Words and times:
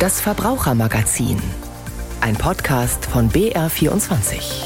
Das 0.00 0.18
Verbrauchermagazin. 0.18 1.36
Ein 2.22 2.34
Podcast 2.34 3.04
von 3.04 3.28
BR24. 3.28 4.64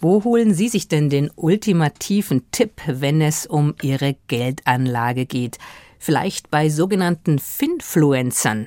Wo 0.00 0.24
holen 0.24 0.52
Sie 0.52 0.68
sich 0.68 0.88
denn 0.88 1.10
den 1.10 1.30
ultimativen 1.36 2.50
Tipp, 2.50 2.80
wenn 2.88 3.20
es 3.20 3.46
um 3.46 3.76
Ihre 3.82 4.16
Geldanlage 4.26 5.26
geht? 5.26 5.58
Vielleicht 6.00 6.50
bei 6.50 6.70
sogenannten 6.70 7.38
Finfluencern. 7.38 8.66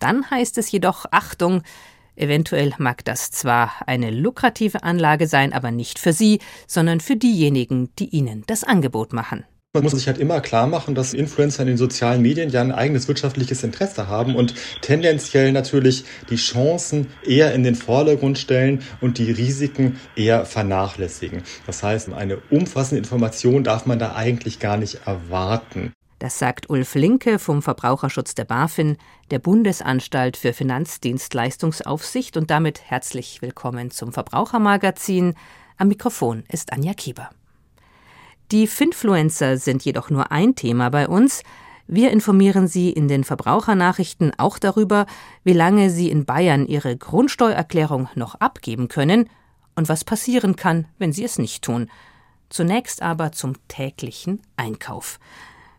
Dann 0.00 0.28
heißt 0.28 0.58
es 0.58 0.72
jedoch 0.72 1.06
Achtung, 1.12 1.62
Eventuell 2.16 2.72
mag 2.78 3.04
das 3.04 3.30
zwar 3.30 3.72
eine 3.86 4.10
lukrative 4.10 4.82
Anlage 4.82 5.28
sein, 5.28 5.52
aber 5.52 5.70
nicht 5.70 6.00
für 6.00 6.12
Sie, 6.12 6.40
sondern 6.66 6.98
für 6.98 7.14
diejenigen, 7.14 7.90
die 8.00 8.08
Ihnen 8.08 8.42
das 8.48 8.64
Angebot 8.64 9.12
machen. 9.12 9.44
Man 9.76 9.82
muss 9.82 9.94
sich 9.94 10.06
halt 10.06 10.18
immer 10.18 10.40
klar 10.40 10.68
machen, 10.68 10.94
dass 10.94 11.14
Influencer 11.14 11.62
in 11.62 11.66
den 11.66 11.76
sozialen 11.76 12.22
Medien 12.22 12.48
ja 12.48 12.60
ein 12.60 12.70
eigenes 12.70 13.08
wirtschaftliches 13.08 13.64
Interesse 13.64 14.06
haben 14.06 14.36
und 14.36 14.54
tendenziell 14.82 15.50
natürlich 15.50 16.04
die 16.30 16.36
Chancen 16.36 17.08
eher 17.26 17.52
in 17.54 17.64
den 17.64 17.74
Vordergrund 17.74 18.38
stellen 18.38 18.84
und 19.00 19.18
die 19.18 19.32
Risiken 19.32 19.98
eher 20.14 20.46
vernachlässigen. 20.46 21.42
Das 21.66 21.82
heißt, 21.82 22.12
eine 22.12 22.36
umfassende 22.50 23.00
Information 23.00 23.64
darf 23.64 23.84
man 23.84 23.98
da 23.98 24.14
eigentlich 24.14 24.60
gar 24.60 24.76
nicht 24.76 25.08
erwarten. 25.08 25.92
Das 26.20 26.38
sagt 26.38 26.70
Ulf 26.70 26.94
Linke 26.94 27.40
vom 27.40 27.60
Verbraucherschutz 27.60 28.36
der 28.36 28.44
BaFin, 28.44 28.96
der 29.32 29.40
Bundesanstalt 29.40 30.36
für 30.36 30.52
Finanzdienstleistungsaufsicht 30.52 32.36
und 32.36 32.48
damit 32.48 32.80
herzlich 32.80 33.42
willkommen 33.42 33.90
zum 33.90 34.12
Verbrauchermagazin. 34.12 35.34
Am 35.78 35.88
Mikrofon 35.88 36.44
ist 36.48 36.72
Anja 36.72 36.94
Kieber. 36.94 37.30
Die 38.52 38.66
Finfluencer 38.66 39.56
sind 39.56 39.84
jedoch 39.84 40.10
nur 40.10 40.30
ein 40.30 40.54
Thema 40.54 40.90
bei 40.90 41.08
uns. 41.08 41.42
Wir 41.86 42.10
informieren 42.10 42.68
Sie 42.68 42.90
in 42.90 43.08
den 43.08 43.24
Verbrauchernachrichten 43.24 44.32
auch 44.38 44.58
darüber, 44.58 45.06
wie 45.44 45.52
lange 45.52 45.90
Sie 45.90 46.10
in 46.10 46.24
Bayern 46.24 46.66
Ihre 46.66 46.96
Grundsteuererklärung 46.96 48.08
noch 48.14 48.36
abgeben 48.36 48.88
können 48.88 49.28
und 49.74 49.88
was 49.88 50.04
passieren 50.04 50.56
kann, 50.56 50.86
wenn 50.98 51.12
Sie 51.12 51.24
es 51.24 51.38
nicht 51.38 51.64
tun. 51.64 51.90
Zunächst 52.48 53.02
aber 53.02 53.32
zum 53.32 53.54
täglichen 53.68 54.40
Einkauf. 54.56 55.18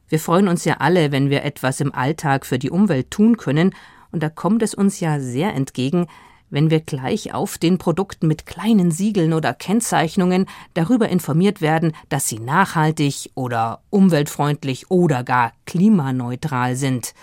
Wir 0.08 0.20
freuen 0.20 0.48
uns 0.48 0.66
ja 0.66 0.76
alle, 0.78 1.12
wenn 1.12 1.30
wir 1.30 1.44
etwas 1.44 1.80
im 1.80 1.94
Alltag 1.94 2.46
für 2.46 2.60
die 2.60 2.72
Umwelt 2.72 3.12
tun 3.12 3.38
können, 3.38 3.74
und 4.12 4.24
da 4.24 4.30
kommt 4.30 4.64
es 4.64 4.74
uns 4.74 5.00
ja 5.00 5.20
sehr 5.20 5.54
entgegen, 5.54 6.08
wenn 6.50 6.70
wir 6.70 6.80
gleich 6.80 7.34
auf 7.34 7.58
den 7.58 7.78
Produkten 7.78 8.28
mit 8.28 8.46
kleinen 8.46 8.92
Siegeln 8.92 9.34
oder 9.34 9.54
Kennzeichnungen 9.54 10.46
darüber 10.74 11.10
informiert 11.10 11.62
werden, 11.62 11.94
dass 12.10 12.28
sie 12.28 12.40
nachhaltig 12.40 13.32
oder 13.36 13.82
umweltfreundlich 13.90 14.90
oder 14.92 15.24
gar 15.24 15.54
klimaneutral 15.66 16.76
sind. 16.76 17.14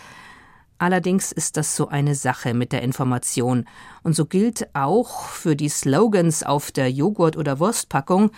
Allerdings 0.78 1.30
ist 1.30 1.56
das 1.56 1.76
so 1.76 1.88
eine 1.88 2.16
Sache 2.16 2.54
mit 2.54 2.72
der 2.72 2.82
Information, 2.82 3.66
und 4.02 4.16
so 4.16 4.26
gilt 4.26 4.68
auch 4.74 5.28
für 5.28 5.54
die 5.54 5.68
Slogans 5.68 6.42
auf 6.42 6.72
der 6.72 6.90
Joghurt- 6.90 7.36
oder 7.36 7.60
Wurstpackung, 7.60 8.32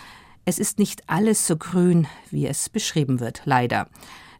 es 0.45 0.59
ist 0.59 0.77
nicht 0.77 1.01
alles 1.07 1.47
so 1.47 1.57
grün, 1.57 2.05
wie 2.29 2.45
es 2.45 2.69
beschrieben 2.69 3.19
wird, 3.19 3.41
leider. 3.45 3.87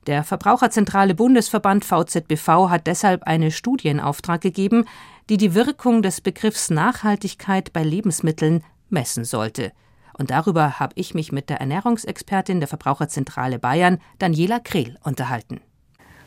Der 0.05 0.23
Verbraucherzentrale 0.23 1.15
Bundesverband 1.15 1.83
VZBV 1.83 2.69
hat 2.69 2.85
deshalb 2.85 3.23
eine 3.23 3.49
Studie 3.49 3.87
in 3.87 3.99
Auftrag 3.99 4.41
gegeben, 4.41 4.85
die 5.29 5.37
die 5.37 5.55
Wirkung 5.55 6.01
des 6.01 6.21
Begriffs 6.21 6.69
Nachhaltigkeit 6.69 7.73
bei 7.73 7.83
Lebensmitteln 7.83 8.63
messen 8.89 9.25
sollte. 9.25 9.71
Und 10.17 10.31
darüber 10.31 10.79
habe 10.79 10.93
ich 10.95 11.13
mich 11.13 11.31
mit 11.31 11.49
der 11.49 11.59
Ernährungsexpertin 11.59 12.59
der 12.59 12.67
Verbraucherzentrale 12.67 13.59
Bayern, 13.59 13.99
Daniela 14.19 14.59
Krehl, 14.59 14.97
unterhalten. 15.03 15.59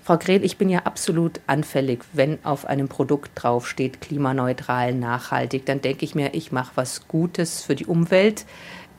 Frau 0.03 0.17
Krehl, 0.17 0.43
ich 0.43 0.57
bin 0.57 0.71
ja 0.71 0.81
absolut 0.81 1.41
anfällig, 1.47 2.03
wenn 2.15 2.43
auf 2.45 2.65
einem 2.65 2.89
Produkt 2.89 3.33
draufsteht 3.35 4.01
klimaneutral, 4.01 4.95
nachhaltig, 4.95 5.67
dann 5.67 5.83
denke 5.83 6.05
ich 6.05 6.15
mir, 6.15 6.35
ich 6.35 6.51
mache 6.51 6.73
was 6.77 7.09
Gutes 7.09 7.63
für 7.63 7.75
die 7.75 7.85
Umwelt 7.85 8.47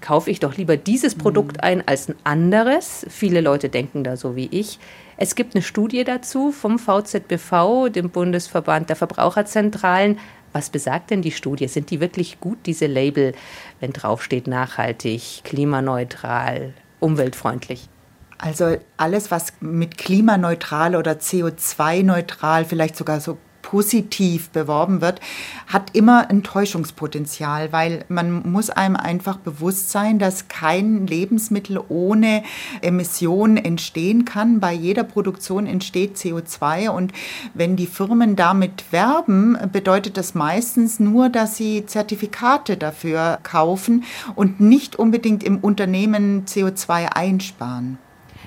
kaufe 0.01 0.31
ich 0.31 0.39
doch 0.39 0.57
lieber 0.57 0.77
dieses 0.77 1.15
Produkt 1.15 1.57
mhm. 1.57 1.63
ein 1.63 1.87
als 1.87 2.09
ein 2.09 2.15
anderes. 2.23 3.05
Viele 3.09 3.41
Leute 3.41 3.69
denken 3.69 4.03
da 4.03 4.17
so 4.17 4.35
wie 4.35 4.47
ich. 4.51 4.79
Es 5.17 5.35
gibt 5.35 5.55
eine 5.55 5.61
Studie 5.61 6.03
dazu 6.03 6.51
vom 6.51 6.79
VZBV, 6.79 7.89
dem 7.89 8.09
Bundesverband 8.09 8.89
der 8.89 8.95
Verbraucherzentralen. 8.95 10.17
Was 10.53 10.69
besagt 10.69 11.11
denn 11.11 11.21
die 11.21 11.31
Studie? 11.31 11.67
Sind 11.67 11.91
die 11.91 11.99
wirklich 11.99 12.39
gut, 12.39 12.57
diese 12.65 12.87
Label, 12.87 13.33
wenn 13.79 13.93
draufsteht 13.93 14.47
nachhaltig, 14.47 15.43
klimaneutral, 15.43 16.73
umweltfreundlich? 16.99 17.89
Also 18.37 18.77
alles, 18.95 19.31
was 19.31 19.53
mit 19.59 19.97
klimaneutral 19.97 20.95
oder 20.95 21.13
CO2-neutral, 21.13 22.63
vielleicht 22.63 22.95
sogar 22.95 23.19
so 23.19 23.37
positiv 23.69 24.49
beworben 24.49 24.99
wird, 24.99 25.19
hat 25.67 25.95
immer 25.95 26.27
ein 26.29 26.41
Täuschungspotenzial, 26.41 27.71
weil 27.71 28.03
man 28.09 28.49
muss 28.49 28.71
einem 28.71 28.95
einfach 28.95 29.37
bewusst 29.37 29.91
sein, 29.91 30.17
dass 30.17 30.47
kein 30.47 31.05
Lebensmittel 31.05 31.79
ohne 31.87 32.43
Emissionen 32.81 33.57
entstehen 33.57 34.25
kann. 34.25 34.59
Bei 34.59 34.73
jeder 34.73 35.03
Produktion 35.03 35.67
entsteht 35.67 36.17
CO2 36.17 36.89
und 36.89 37.13
wenn 37.53 37.75
die 37.75 37.85
Firmen 37.85 38.35
damit 38.35 38.91
werben, 38.91 39.55
bedeutet 39.71 40.17
das 40.17 40.33
meistens 40.33 40.99
nur, 40.99 41.29
dass 41.29 41.55
sie 41.55 41.85
Zertifikate 41.85 42.75
dafür 42.75 43.37
kaufen 43.43 44.03
und 44.35 44.59
nicht 44.59 44.95
unbedingt 44.95 45.43
im 45.43 45.59
Unternehmen 45.59 46.45
CO2 46.45 47.05
einsparen. 47.15 47.99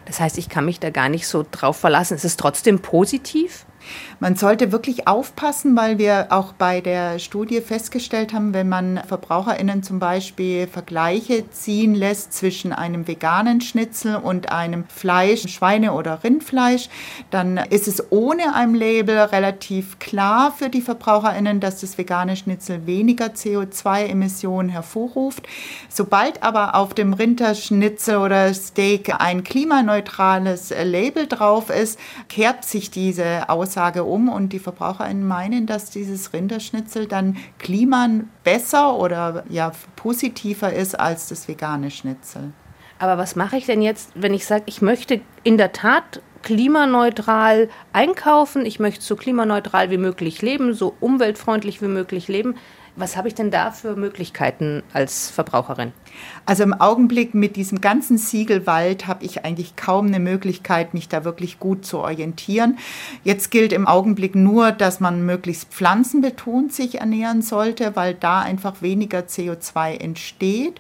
Das 0.05 0.19
heißt, 0.19 0.37
ich 0.39 0.49
kann 0.49 0.65
mich 0.65 0.81
da 0.81 0.91
gar 0.91 1.09
nicht 1.09 1.29
so 1.29 1.47
drauf 1.49 1.77
verlassen. 1.77 2.15
Es 2.15 2.25
ist 2.25 2.41
trotzdem 2.41 2.81
positiv? 2.81 3.67
Man 4.23 4.37
sollte 4.37 4.73
wirklich 4.73 5.09
aufpassen, 5.09 5.77
weil 5.77 5.99
wir 5.99 6.29
auch 6.31 6.53
bei 6.53 6.81
der 6.81 7.19
Studie 7.19 7.61
festgestellt 7.61 8.33
haben, 8.33 8.55
wenn 8.55 8.69
man 8.69 9.01
VerbraucherInnen 9.07 9.83
zum 9.83 9.99
Beispiel 9.99 10.67
Vergleiche 10.67 11.51
ziehen 11.51 11.95
lässt 11.95 12.33
zwischen 12.33 12.73
einem 12.73 13.09
veganen 13.09 13.61
Schnitzel 13.61 14.17
und 14.17 14.51
einem 14.51 14.85
Fleisch, 14.85 15.49
Schweine- 15.49 15.93
oder 15.93 16.25
Rindfleisch, 16.25 16.89
dann 17.31 17.57
ist 17.57 17.89
es 17.89 18.13
ohne 18.13 18.55
ein 18.55 18.75
Label 18.75 19.19
relativ 19.19 19.99
klar 19.99 20.53
für 20.57 20.69
die 20.69 20.83
VerbraucherInnen, 20.83 21.61
dass 21.61 21.81
das 21.81 21.99
vegane 21.99 22.37
Schnitzel 22.37 22.87
weniger 22.87 23.27
CO2-Emissionen 23.27 24.69
hervorruft. 24.69 25.47
Sobald 25.89 26.43
aber 26.43 26.75
auf 26.77 26.95
dem 26.95 27.13
Rinderschnitzel 27.13 28.19
oder 28.19 28.55
Steak 28.55 29.21
ein 29.21 29.43
klimaneutrales 29.43 30.73
Label 30.85 31.27
drauf 31.27 31.71
ist, 31.71 31.99
kehrt 32.29 32.65
sich 32.65 32.91
diese 32.91 33.49
Aussage 33.49 33.82
Aussage 33.83 34.05
um 34.05 34.29
und 34.29 34.53
die 34.53 34.61
VerbraucherInnen 34.61 35.27
meinen, 35.27 35.67
dass 35.67 35.91
dieses 35.91 36.33
Rinderschnitzel 36.33 37.07
dann 37.07 37.37
kliman 37.59 38.31
besser 38.45 38.97
oder 38.97 39.43
ja 39.49 39.73
positiver 39.97 40.73
ist 40.73 40.99
als 40.99 41.29
das 41.29 41.49
vegane 41.49 41.91
Schnitzel. 41.91 42.53
Aber 43.01 43.19
was 43.19 43.35
mache 43.35 43.57
ich 43.57 43.67
denn 43.67 43.83
jetzt, 43.83 44.13
wenn 44.15 44.35
ich 44.35 44.47
sage, 44.47 44.63
ich 44.67 44.83
möchte 44.83 45.21
in 45.43 45.59
der 45.59 45.73
Tat 45.73 46.23
klimaneutral 46.43 47.69
einkaufen, 47.93 48.65
ich 48.65 48.79
möchte 48.79 49.03
so 49.03 49.17
klimaneutral 49.17 49.91
wie 49.91 49.99
möglich 49.99 50.43
leben, 50.43 50.75
so 50.75 50.95
umweltfreundlich 51.01 51.83
wie 51.83 51.89
möglich 51.89 52.29
leben. 52.29 52.55
Was 52.95 53.17
habe 53.17 53.27
ich 53.27 53.35
denn 53.35 53.51
da 53.51 53.71
für 53.71 53.97
Möglichkeiten 53.97 54.83
als 54.93 55.31
Verbraucherin? 55.31 55.95
Also 56.45 56.63
im 56.63 56.75
Augenblick 56.75 57.33
mit 57.33 57.57
diesem 57.57 57.81
ganzen 57.81 58.19
Siegelwald 58.19 59.07
habe 59.07 59.25
ich 59.25 59.47
eigentlich 59.47 59.77
kaum 59.77 60.09
eine 60.09 60.19
Möglichkeit, 60.19 60.93
mich 60.93 61.09
da 61.09 61.25
wirklich 61.25 61.59
gut 61.59 61.87
zu 61.87 62.01
orientieren. 62.01 62.79
Jetzt 63.25 63.51
gilt 63.51 63.73
im 63.73 63.87
Augenblick 63.87 64.35
nur, 64.35 64.73
dass 64.73 65.01
man 65.01 65.25
möglichst 65.25 65.73
pflanzenbetont 65.73 66.75
sich 66.75 66.97
ernähren 67.01 67.41
sollte, 67.41 67.97
weil 67.97 68.13
da 68.13 68.43
einfach 68.43 68.83
weniger 68.83 69.21
CO2 69.21 69.99
entsteht 69.99 70.79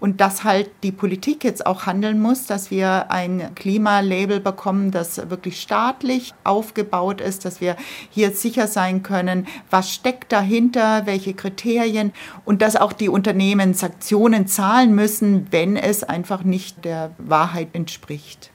und 0.00 0.20
dass 0.20 0.44
halt 0.44 0.70
die 0.82 0.92
Politik 0.92 1.44
jetzt 1.44 1.64
auch 1.64 1.86
handeln 1.86 2.20
muss, 2.20 2.44
dass 2.44 2.70
wir 2.70 3.10
ein 3.10 3.54
Klimalabel 3.54 4.40
bekommen, 4.40 4.90
das 4.90 5.30
wirklich 5.30 5.62
staatlich 5.62 6.34
aufgebaut 6.44 7.22
ist, 7.22 7.46
dass 7.46 7.62
wir 7.62 7.76
hier 8.10 8.32
sicher 8.32 8.66
sein 8.66 9.02
können, 9.02 9.46
was 9.70 9.90
steckt 9.90 10.30
dahinter, 10.30 11.06
welche 11.06 11.32
Kriterien 11.32 11.53
Kriterien 11.54 12.12
und 12.44 12.62
dass 12.62 12.76
auch 12.76 12.92
die 12.92 13.08
Unternehmen 13.08 13.74
Sanktionen 13.74 14.46
zahlen 14.46 14.94
müssen, 14.94 15.46
wenn 15.50 15.76
es 15.76 16.02
einfach 16.02 16.42
nicht 16.44 16.84
der 16.84 17.12
Wahrheit 17.18 17.68
entspricht. 17.72 18.50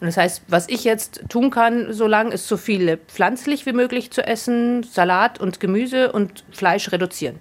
Und 0.00 0.06
das 0.06 0.16
heißt, 0.16 0.42
was 0.48 0.68
ich 0.68 0.84
jetzt 0.84 1.24
tun 1.28 1.50
kann, 1.50 1.92
solange 1.92 2.32
ist 2.32 2.46
so 2.46 2.56
viele 2.56 2.98
pflanzlich 2.98 3.66
wie 3.66 3.72
möglich 3.72 4.12
zu 4.12 4.24
essen, 4.24 4.84
Salat 4.84 5.40
und 5.40 5.58
Gemüse 5.58 6.12
und 6.12 6.44
Fleisch 6.52 6.92
reduzieren. 6.92 7.40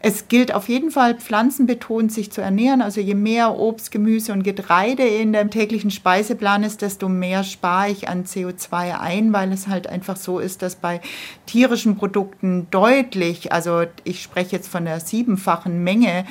Es 0.00 0.28
gilt 0.28 0.54
auf 0.54 0.68
jeden 0.68 0.90
Fall, 0.90 1.14
pflanzenbetont 1.16 2.12
sich 2.12 2.30
zu 2.30 2.40
ernähren. 2.40 2.82
Also 2.82 3.00
je 3.00 3.14
mehr 3.14 3.58
Obst, 3.58 3.90
Gemüse 3.90 4.32
und 4.32 4.42
Getreide 4.42 5.02
in 5.02 5.32
dem 5.32 5.50
täglichen 5.50 5.90
Speiseplan 5.90 6.62
ist, 6.62 6.82
desto 6.82 7.08
mehr 7.08 7.44
spare 7.44 7.90
ich 7.90 8.08
an 8.08 8.24
CO2 8.24 8.98
ein, 8.98 9.32
weil 9.32 9.52
es 9.52 9.68
halt 9.68 9.88
einfach 9.88 10.16
so 10.16 10.38
ist, 10.38 10.62
dass 10.62 10.76
bei 10.76 11.00
tierischen 11.46 11.96
Produkten 11.96 12.68
deutlich, 12.70 13.52
also 13.52 13.84
ich 14.04 14.22
spreche 14.22 14.56
jetzt 14.56 14.68
von 14.68 14.84
der 14.84 15.00
siebenfachen 15.00 15.82
Menge, 15.82 16.24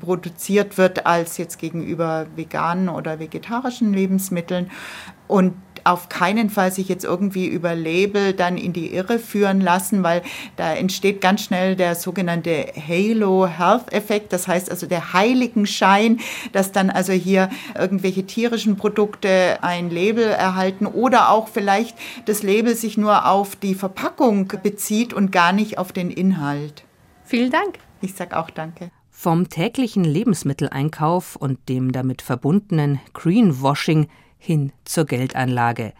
produziert 0.00 0.78
wird 0.78 1.06
als 1.06 1.38
jetzt 1.38 1.58
gegenüber 1.58 2.26
veganen 2.36 2.88
oder 2.88 3.18
vegetarischen 3.18 3.92
Lebensmitteln. 3.92 4.70
Und 5.28 5.54
auf 5.84 6.08
keinen 6.08 6.50
Fall 6.50 6.72
sich 6.72 6.88
jetzt 6.88 7.04
irgendwie 7.04 7.46
über 7.46 7.74
Label 7.74 8.32
dann 8.32 8.56
in 8.56 8.72
die 8.72 8.92
Irre 8.94 9.18
führen 9.18 9.60
lassen, 9.60 10.02
weil 10.02 10.22
da 10.56 10.74
entsteht 10.74 11.20
ganz 11.20 11.42
schnell 11.42 11.76
der 11.76 11.94
sogenannte 11.94 12.66
Halo 12.88 13.46
Health 13.46 13.92
Effekt, 13.92 14.32
das 14.32 14.48
heißt 14.48 14.70
also 14.70 14.86
der 14.86 15.12
Heiligenschein, 15.12 16.20
dass 16.52 16.72
dann 16.72 16.90
also 16.90 17.12
hier 17.12 17.50
irgendwelche 17.78 18.26
tierischen 18.26 18.76
Produkte 18.76 19.58
ein 19.62 19.90
Label 19.90 20.24
erhalten 20.24 20.86
oder 20.86 21.30
auch 21.30 21.48
vielleicht 21.48 21.96
das 22.26 22.42
Label 22.42 22.74
sich 22.74 22.96
nur 22.96 23.26
auf 23.26 23.56
die 23.56 23.74
Verpackung 23.74 24.52
bezieht 24.62 25.12
und 25.12 25.32
gar 25.32 25.52
nicht 25.52 25.78
auf 25.78 25.92
den 25.92 26.10
Inhalt. 26.10 26.84
Vielen 27.24 27.50
Dank. 27.50 27.78
Ich 28.00 28.14
sage 28.14 28.36
auch 28.36 28.50
danke. 28.50 28.90
Vom 29.10 29.50
täglichen 29.50 30.02
Lebensmitteleinkauf 30.02 31.36
und 31.36 31.68
dem 31.68 31.92
damit 31.92 32.22
verbundenen 32.22 33.00
Greenwashing 33.12 34.08
hin 34.40 34.72
zur 34.84 35.04
Geldanlage. 35.04 35.92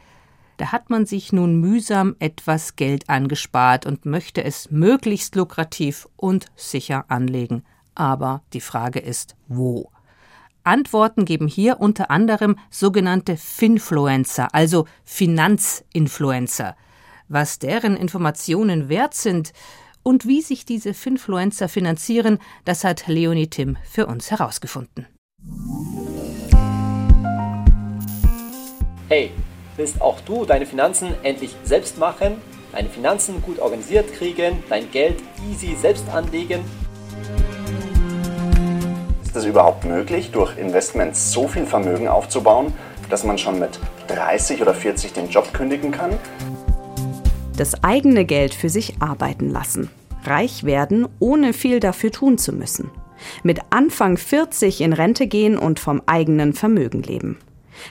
Da 0.56 0.72
hat 0.72 0.90
man 0.90 1.06
sich 1.06 1.32
nun 1.32 1.60
mühsam 1.60 2.16
etwas 2.18 2.76
Geld 2.76 3.08
angespart 3.08 3.86
und 3.86 4.04
möchte 4.04 4.42
es 4.42 4.70
möglichst 4.70 5.36
lukrativ 5.36 6.08
und 6.16 6.46
sicher 6.56 7.04
anlegen. 7.08 7.62
Aber 7.94 8.42
die 8.52 8.60
Frage 8.60 8.98
ist, 8.98 9.36
wo? 9.46 9.90
Antworten 10.62 11.24
geben 11.24 11.48
hier 11.48 11.80
unter 11.80 12.10
anderem 12.10 12.56
sogenannte 12.70 13.36
Finfluencer, 13.36 14.54
also 14.54 14.86
Finanzinfluencer. 15.04 16.76
Was 17.28 17.58
deren 17.58 17.96
Informationen 17.96 18.88
wert 18.88 19.14
sind 19.14 19.52
und 20.02 20.26
wie 20.26 20.42
sich 20.42 20.64
diese 20.64 20.94
Finfluencer 20.94 21.68
finanzieren, 21.68 22.38
das 22.64 22.84
hat 22.84 23.06
Leonie 23.06 23.48
Tim 23.48 23.78
für 23.84 24.06
uns 24.06 24.30
herausgefunden. 24.30 25.06
Hey, 29.12 29.32
willst 29.76 30.00
auch 30.00 30.20
du 30.20 30.44
deine 30.44 30.66
Finanzen 30.66 31.16
endlich 31.24 31.56
selbst 31.64 31.98
machen, 31.98 32.36
deine 32.70 32.88
Finanzen 32.88 33.42
gut 33.42 33.58
organisiert 33.58 34.12
kriegen, 34.12 34.62
dein 34.68 34.88
Geld 34.92 35.16
easy 35.50 35.74
selbst 35.74 36.08
anlegen? 36.10 36.60
Ist 39.24 39.34
es 39.34 39.44
überhaupt 39.46 39.84
möglich, 39.84 40.30
durch 40.30 40.56
Investments 40.56 41.32
so 41.32 41.48
viel 41.48 41.66
Vermögen 41.66 42.06
aufzubauen, 42.06 42.72
dass 43.08 43.24
man 43.24 43.36
schon 43.36 43.58
mit 43.58 43.80
30 44.06 44.62
oder 44.62 44.74
40 44.74 45.12
den 45.12 45.28
Job 45.28 45.52
kündigen 45.52 45.90
kann? 45.90 46.16
Das 47.56 47.82
eigene 47.82 48.24
Geld 48.24 48.54
für 48.54 48.68
sich 48.68 49.02
arbeiten 49.02 49.50
lassen. 49.50 49.90
Reich 50.22 50.62
werden, 50.62 51.08
ohne 51.18 51.52
viel 51.52 51.80
dafür 51.80 52.12
tun 52.12 52.38
zu 52.38 52.52
müssen. 52.52 52.92
Mit 53.42 53.58
Anfang 53.70 54.16
40 54.16 54.80
in 54.80 54.92
Rente 54.92 55.26
gehen 55.26 55.58
und 55.58 55.80
vom 55.80 56.00
eigenen 56.06 56.52
Vermögen 56.52 57.02
leben. 57.02 57.38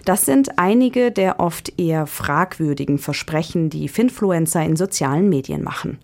Das 0.06 0.26
sind 0.26 0.58
einige 0.58 1.12
der 1.12 1.40
oft 1.40 1.80
eher 1.80 2.08
fragwürdigen 2.08 2.98
Versprechen, 2.98 3.70
die 3.70 3.88
Finfluencer 3.88 4.64
in 4.64 4.76
sozialen 4.76 5.30
Medien 5.30 5.64
machen. 5.64 6.00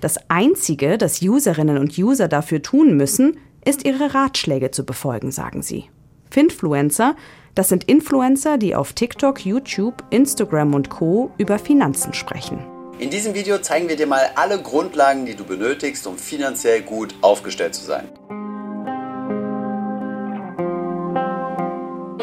Das 0.00 0.18
Einzige, 0.28 0.98
das 0.98 1.22
Userinnen 1.22 1.78
und 1.78 1.96
User 1.98 2.28
dafür 2.28 2.62
tun 2.62 2.96
müssen, 2.96 3.38
ist 3.64 3.84
ihre 3.84 4.14
Ratschläge 4.14 4.70
zu 4.70 4.84
befolgen, 4.84 5.30
sagen 5.30 5.62
sie. 5.62 5.84
Finfluencer, 6.30 7.16
das 7.54 7.68
sind 7.68 7.84
Influencer, 7.84 8.58
die 8.58 8.74
auf 8.74 8.92
TikTok, 8.92 9.44
YouTube, 9.44 10.04
Instagram 10.10 10.74
und 10.74 10.90
Co 10.90 11.32
über 11.38 11.58
Finanzen 11.58 12.14
sprechen. 12.14 12.64
In 12.98 13.10
diesem 13.10 13.34
Video 13.34 13.58
zeigen 13.58 13.88
wir 13.88 13.96
dir 13.96 14.06
mal 14.06 14.30
alle 14.34 14.60
Grundlagen, 14.60 15.24
die 15.24 15.36
du 15.36 15.44
benötigst, 15.44 16.06
um 16.06 16.18
finanziell 16.18 16.82
gut 16.82 17.14
aufgestellt 17.20 17.74
zu 17.74 17.84
sein. 17.84 18.08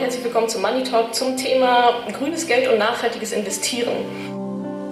Herzlich 0.06 0.24
willkommen 0.24 0.48
zum 0.48 0.62
Money 0.62 0.84
Talk 0.84 1.16
zum 1.16 1.36
Thema 1.36 2.06
grünes 2.13 2.46
Geld 2.46 2.72
und 2.72 2.78
nachhaltiges 2.78 3.31
Investieren. 3.31 3.92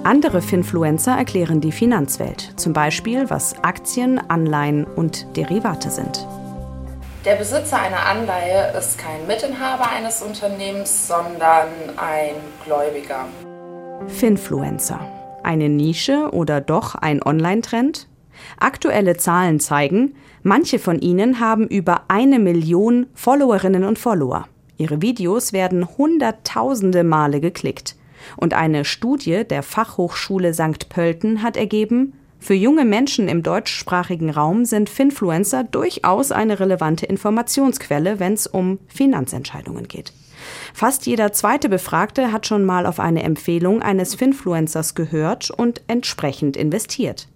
Andere 0.03 0.41
Finfluencer 0.41 1.15
erklären 1.15 1.61
die 1.61 1.71
Finanzwelt, 1.71 2.53
zum 2.55 2.73
Beispiel 2.73 3.29
was 3.29 3.53
Aktien, 3.63 4.19
Anleihen 4.31 4.85
und 4.85 5.37
Derivate 5.37 5.91
sind. 5.91 6.25
Der 7.25 7.35
Besitzer 7.35 7.79
einer 7.79 8.03
Anleihe 8.07 8.73
ist 8.75 8.97
kein 8.97 9.27
Mitinhaber 9.27 9.87
eines 9.91 10.23
Unternehmens, 10.23 11.07
sondern 11.07 11.67
ein 11.95 12.33
Gläubiger. 12.65 13.27
Finfluencer 14.07 14.99
eine 15.43 15.69
Nische 15.69 16.29
oder 16.31 16.59
doch 16.59 16.95
ein 16.95 17.21
Online-Trend? 17.21 18.07
Aktuelle 18.59 19.15
Zahlen 19.17 19.59
zeigen, 19.59 20.15
manche 20.41 20.79
von 20.79 20.97
ihnen 20.97 21.39
haben 21.39 21.67
über 21.67 22.05
eine 22.07 22.39
Million 22.39 23.05
Followerinnen 23.13 23.83
und 23.83 23.99
Follower. 23.99 24.47
Ihre 24.77 25.01
Videos 25.01 25.53
werden 25.53 25.87
hunderttausende 25.97 27.03
Male 27.03 27.41
geklickt. 27.41 27.95
Und 28.37 28.53
eine 28.53 28.85
Studie 28.85 29.43
der 29.43 29.63
Fachhochschule 29.63 30.53
St. 30.53 30.89
Pölten 30.89 31.43
hat 31.43 31.57
ergeben, 31.57 32.13
für 32.39 32.53
junge 32.53 32.83
Menschen 32.83 33.29
im 33.29 33.41
deutschsprachigen 33.41 34.29
Raum 34.29 34.65
sind 34.65 34.89
Finfluencer 34.89 35.63
durchaus 35.63 36.33
eine 36.33 36.59
relevante 36.59 37.05
Informationsquelle, 37.05 38.19
wenn 38.19 38.33
es 38.33 38.47
um 38.47 38.79
Finanzentscheidungen 38.87 39.87
geht. 39.87 40.11
Fast 40.73 41.05
jeder 41.05 41.31
zweite 41.31 41.69
Befragte 41.69 42.33
hat 42.33 42.45
schon 42.45 42.65
mal 42.65 42.85
auf 42.85 42.99
eine 42.99 43.23
Empfehlung 43.23 43.81
eines 43.81 44.15
Finfluencers 44.15 44.93
gehört 44.93 45.51
und 45.51 45.83
entsprechend 45.87 46.57
investiert. 46.57 47.29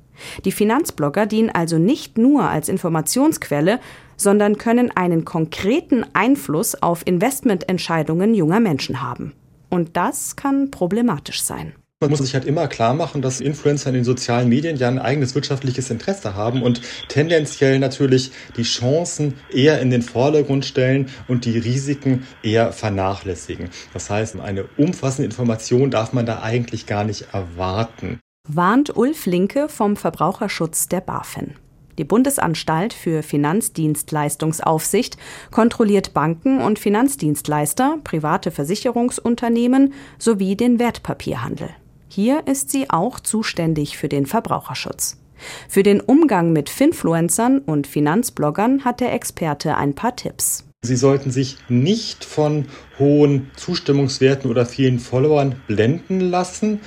Die 0.46 0.52
Finanzblogger 0.52 1.26
dienen 1.26 1.50
also 1.50 1.78
nicht 1.78 2.18
nur 2.18 2.50
als 2.50 2.70
Informationsquelle, 2.70 3.80
sondern 4.18 4.58
können 4.58 4.92
einen 4.96 5.26
konkreten 5.26 6.06
Einfluss 6.14 6.82
auf 6.82 7.06
Investmententscheidungen 7.06 8.34
junger 8.34 8.60
Menschen 8.60 9.02
haben. 9.02 9.34
Und 9.70 9.96
das 9.96 10.36
kann 10.36 10.72
problematisch 10.72 11.42
sein. 11.44 11.74
Man 12.00 12.12
muss 12.12 12.20
sich 12.20 12.36
halt 12.36 12.46
immer 12.46 12.68
klar 12.68 12.94
machen, 12.94 13.24
dass 13.24 13.42
Influencer 13.42 13.90
in 13.90 13.96
den 13.96 14.04
sozialen 14.04 14.50
Medien 14.50 14.78
ja 14.78 14.88
ein 14.88 15.00
eigenes 15.00 15.34
wirtschaftliches 15.34 15.90
Interesse 15.90 16.36
haben 16.36 16.62
und 16.62 16.80
tendenziell 17.08 17.80
natürlich 17.80 18.32
die 18.56 18.62
Chancen 18.62 19.34
eher 19.52 19.82
in 19.82 19.90
den 19.90 20.04
Vordergrund 20.04 20.64
stellen 20.64 21.10
und 21.28 21.46
die 21.46 21.58
Risiken 21.58 22.28
eher 22.44 22.72
vernachlässigen. 22.72 23.70
Das 23.94 24.12
heißt, 24.12 24.40
eine 24.40 24.66
umfassende 24.78 25.26
Information 25.26 25.90
darf 25.90 26.14
man 26.14 26.28
da 26.28 26.44
eigentlich 26.44 26.86
gar 26.86 27.04
nicht 27.04 27.34
erwarten. 27.34 28.20
Warnt 28.50 28.96
Ulf 28.96 29.26
Linke 29.26 29.68
vom 29.68 29.98
Verbraucherschutz 29.98 30.88
der 30.88 31.02
BaFin. 31.02 31.56
Die 31.98 32.06
Bundesanstalt 32.06 32.94
für 32.94 33.22
Finanzdienstleistungsaufsicht 33.22 35.18
kontrolliert 35.52 36.14
Banken 36.14 36.62
und 36.62 36.80
Finanzdienstleister, 36.80 37.98
private 38.06 38.52
Versicherungsunternehmen 38.52 39.94
sowie 40.18 40.56
den 40.56 40.80
Wertpapierhandel. 40.80 41.72
Hier 42.08 42.48
ist 42.48 42.70
sie 42.70 42.90
auch 42.90 43.20
zuständig 43.20 43.98
für 43.98 44.08
den 44.08 44.26
Verbraucherschutz. 44.26 45.18
Für 45.68 45.84
den 45.84 46.00
Umgang 46.00 46.54
mit 46.54 46.70
Finfluencern 46.70 47.60
und 47.60 47.86
Finanzbloggern 47.86 48.86
hat 48.86 49.02
der 49.02 49.12
Experte 49.12 49.76
ein 49.76 49.94
paar 49.94 50.16
Tipps. 50.16 50.64
Sie 50.84 50.96
sollten 50.96 51.32
sich 51.32 51.58
nicht 51.68 52.24
von 52.24 52.66
hohen 53.00 53.52
Zustimmungswerten 53.58 54.50
oder 54.50 54.66
vielen 54.66 55.00
Followern 55.00 55.62
blenden 55.68 56.20
lassen. 56.22 56.80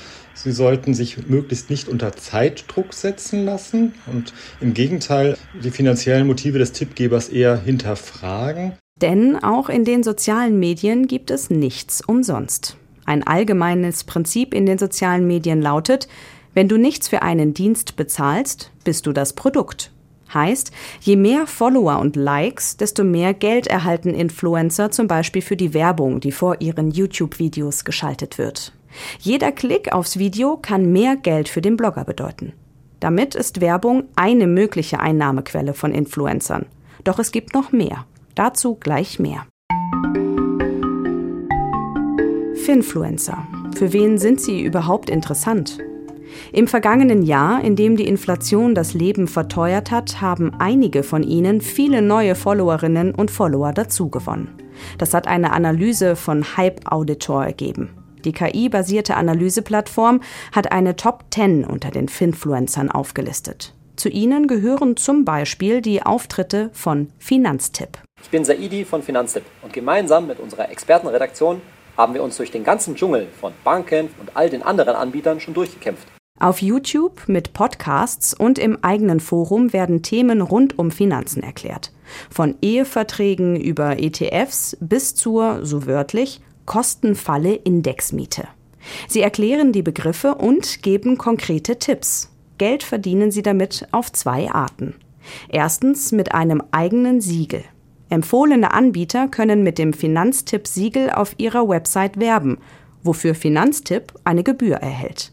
Sie 0.42 0.52
sollten 0.52 0.94
sich 0.94 1.28
möglichst 1.28 1.68
nicht 1.68 1.86
unter 1.86 2.12
Zeitdruck 2.12 2.94
setzen 2.94 3.44
lassen 3.44 3.92
und 4.06 4.32
im 4.62 4.72
Gegenteil 4.72 5.36
die 5.62 5.70
finanziellen 5.70 6.26
Motive 6.26 6.58
des 6.58 6.72
Tippgebers 6.72 7.28
eher 7.28 7.60
hinterfragen. 7.60 8.72
Denn 9.02 9.36
auch 9.36 9.68
in 9.68 9.84
den 9.84 10.02
sozialen 10.02 10.58
Medien 10.58 11.06
gibt 11.06 11.30
es 11.30 11.50
nichts 11.50 12.00
umsonst. 12.00 12.78
Ein 13.04 13.26
allgemeines 13.26 14.04
Prinzip 14.04 14.54
in 14.54 14.64
den 14.64 14.78
sozialen 14.78 15.26
Medien 15.26 15.60
lautet, 15.60 16.08
wenn 16.54 16.68
du 16.68 16.78
nichts 16.78 17.08
für 17.08 17.20
einen 17.20 17.52
Dienst 17.52 17.96
bezahlst, 17.96 18.70
bist 18.82 19.06
du 19.06 19.12
das 19.12 19.34
Produkt. 19.34 19.92
Heißt, 20.32 20.70
je 21.00 21.16
mehr 21.16 21.46
Follower 21.46 21.98
und 21.98 22.16
Likes, 22.16 22.78
desto 22.78 23.04
mehr 23.04 23.34
Geld 23.34 23.66
erhalten 23.66 24.14
Influencer 24.14 24.90
zum 24.90 25.06
Beispiel 25.06 25.42
für 25.42 25.56
die 25.56 25.74
Werbung, 25.74 26.20
die 26.20 26.32
vor 26.32 26.60
ihren 26.60 26.90
YouTube-Videos 26.92 27.84
geschaltet 27.84 28.38
wird. 28.38 28.72
Jeder 29.18 29.52
Klick 29.52 29.92
aufs 29.92 30.18
Video 30.18 30.56
kann 30.56 30.92
mehr 30.92 31.16
Geld 31.16 31.48
für 31.48 31.60
den 31.60 31.76
Blogger 31.76 32.04
bedeuten. 32.04 32.52
Damit 33.00 33.34
ist 33.34 33.60
Werbung 33.60 34.04
eine 34.16 34.46
mögliche 34.46 35.00
Einnahmequelle 35.00 35.74
von 35.74 35.92
Influencern. 35.92 36.66
Doch 37.04 37.18
es 37.18 37.32
gibt 37.32 37.54
noch 37.54 37.72
mehr. 37.72 38.04
Dazu 38.34 38.74
gleich 38.74 39.18
mehr. 39.18 39.46
Finfluencer. 42.64 43.46
Für 43.74 43.92
wen 43.92 44.18
sind 44.18 44.40
sie 44.40 44.62
überhaupt 44.62 45.08
interessant? 45.08 45.78
Im 46.52 46.68
vergangenen 46.68 47.22
Jahr, 47.22 47.64
in 47.64 47.74
dem 47.74 47.96
die 47.96 48.06
Inflation 48.06 48.74
das 48.74 48.94
Leben 48.94 49.28
verteuert 49.28 49.90
hat, 49.90 50.20
haben 50.20 50.52
einige 50.58 51.02
von 51.02 51.22
ihnen 51.22 51.60
viele 51.60 52.02
neue 52.02 52.34
Followerinnen 52.34 53.14
und 53.14 53.30
Follower 53.30 53.72
dazugewonnen. 53.72 54.48
Das 54.98 55.14
hat 55.14 55.26
eine 55.26 55.52
Analyse 55.52 56.16
von 56.16 56.56
Hype 56.56 56.90
Auditor 56.90 57.44
ergeben. 57.44 57.90
Die 58.24 58.32
KI-basierte 58.32 59.16
Analyseplattform 59.16 60.20
hat 60.52 60.72
eine 60.72 60.96
Top 60.96 61.24
10 61.30 61.64
unter 61.64 61.90
den 61.90 62.08
Finfluencern 62.08 62.90
aufgelistet. 62.90 63.74
Zu 63.96 64.08
ihnen 64.08 64.46
gehören 64.46 64.96
zum 64.96 65.24
Beispiel 65.24 65.82
die 65.82 66.02
Auftritte 66.02 66.70
von 66.72 67.08
Finanztipp. 67.18 67.98
Ich 68.22 68.30
bin 68.30 68.44
Saidi 68.44 68.84
von 68.84 69.02
Finanztipp 69.02 69.44
und 69.62 69.72
gemeinsam 69.72 70.26
mit 70.26 70.40
unserer 70.40 70.70
Expertenredaktion 70.70 71.60
haben 71.96 72.14
wir 72.14 72.22
uns 72.22 72.36
durch 72.36 72.50
den 72.50 72.64
ganzen 72.64 72.96
Dschungel 72.96 73.26
von 73.40 73.52
Banken 73.62 74.08
und 74.18 74.34
all 74.34 74.48
den 74.48 74.62
anderen 74.62 74.96
Anbietern 74.96 75.40
schon 75.40 75.54
durchgekämpft. 75.54 76.06
Auf 76.38 76.62
YouTube 76.62 77.28
mit 77.28 77.52
Podcasts 77.52 78.32
und 78.32 78.58
im 78.58 78.82
eigenen 78.82 79.20
Forum 79.20 79.74
werden 79.74 80.02
Themen 80.02 80.40
rund 80.40 80.78
um 80.78 80.90
Finanzen 80.90 81.42
erklärt. 81.42 81.92
Von 82.30 82.56
Eheverträgen 82.62 83.56
über 83.60 83.98
ETFs 83.98 84.78
bis 84.80 85.14
zur, 85.14 85.66
so 85.66 85.84
wörtlich, 85.84 86.40
kostenfalle 86.70 87.56
Indexmiete. 87.56 88.46
Sie 89.08 89.22
erklären 89.22 89.72
die 89.72 89.82
Begriffe 89.82 90.36
und 90.36 90.84
geben 90.84 91.18
konkrete 91.18 91.80
Tipps. 91.80 92.30
Geld 92.58 92.84
verdienen 92.84 93.32
sie 93.32 93.42
damit 93.42 93.88
auf 93.90 94.12
zwei 94.12 94.48
Arten. 94.52 94.94
Erstens 95.48 96.12
mit 96.12 96.32
einem 96.32 96.62
eigenen 96.70 97.20
Siegel. 97.20 97.64
Empfohlene 98.08 98.72
Anbieter 98.72 99.26
können 99.26 99.64
mit 99.64 99.78
dem 99.78 99.92
Finanztipp-Siegel 99.92 101.10
auf 101.10 101.34
ihrer 101.38 101.68
Website 101.68 102.20
werben, 102.20 102.58
wofür 103.02 103.34
Finanztipp 103.34 104.12
eine 104.22 104.44
Gebühr 104.44 104.76
erhält. 104.76 105.32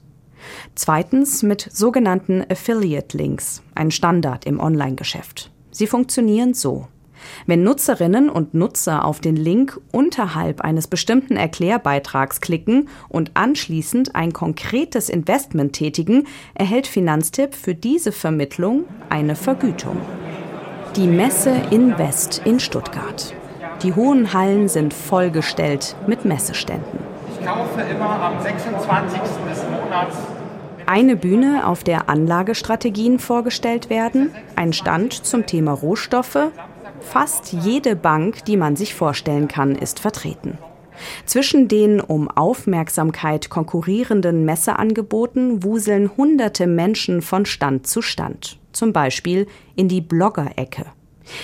Zweitens 0.73 1.43
mit 1.43 1.69
sogenannten 1.71 2.45
Affiliate-Links, 2.49 3.61
ein 3.75 3.91
Standard 3.91 4.45
im 4.45 4.59
Online-Geschäft. 4.59 5.51
Sie 5.69 5.85
funktionieren 5.85 6.55
so. 6.55 6.87
Wenn 7.45 7.63
Nutzerinnen 7.63 8.29
und 8.29 8.53
Nutzer 8.53 9.05
auf 9.05 9.19
den 9.19 9.35
Link 9.35 9.79
unterhalb 9.91 10.61
eines 10.61 10.87
bestimmten 10.87 11.35
Erklärbeitrags 11.35 12.41
klicken 12.41 12.89
und 13.09 13.31
anschließend 13.33 14.15
ein 14.15 14.33
konkretes 14.33 15.09
Investment 15.09 15.73
tätigen, 15.73 16.25
erhält 16.53 16.87
Finanztipp 16.87 17.55
für 17.55 17.75
diese 17.75 18.11
Vermittlung 18.11 18.85
eine 19.09 19.35
Vergütung. 19.35 19.97
Die 20.95 21.07
Messe 21.07 21.53
Invest 21.71 22.41
in 22.45 22.59
Stuttgart. 22.59 23.33
Die 23.83 23.93
hohen 23.93 24.33
Hallen 24.33 24.67
sind 24.67 24.93
vollgestellt 24.93 25.95
mit 26.07 26.25
Messeständen. 26.25 26.99
Ich 27.39 27.45
kaufe 27.45 27.81
immer 27.81 28.21
am 28.21 28.41
26. 28.41 29.19
des 29.21 29.63
Monats 29.69 30.17
eine 30.87 31.17
Bühne, 31.17 31.67
auf 31.67 31.83
der 31.83 32.07
Anlagestrategien 32.07 33.19
vorgestellt 33.19 33.89
werden, 33.89 34.33
ein 34.55 34.71
Stand 34.71 35.13
zum 35.13 35.45
Thema 35.45 35.73
Rohstoffe. 35.73 36.47
Fast 37.01 37.53
jede 37.53 37.95
Bank, 37.95 38.45
die 38.45 38.57
man 38.57 38.75
sich 38.75 38.93
vorstellen 38.93 39.47
kann, 39.47 39.75
ist 39.75 39.99
vertreten. 39.99 40.57
Zwischen 41.25 41.67
den 41.67 42.01
um 42.01 42.29
Aufmerksamkeit 42.29 43.49
konkurrierenden 43.49 44.45
Messeangeboten 44.45 45.63
wuseln 45.63 46.15
hunderte 46.17 46.67
Menschen 46.67 47.21
von 47.21 47.45
Stand 47.45 47.87
zu 47.87 48.01
Stand, 48.01 48.59
zum 48.71 48.93
Beispiel 48.93 49.47
in 49.75 49.87
die 49.87 50.01
Blogger-Ecke. 50.01 50.85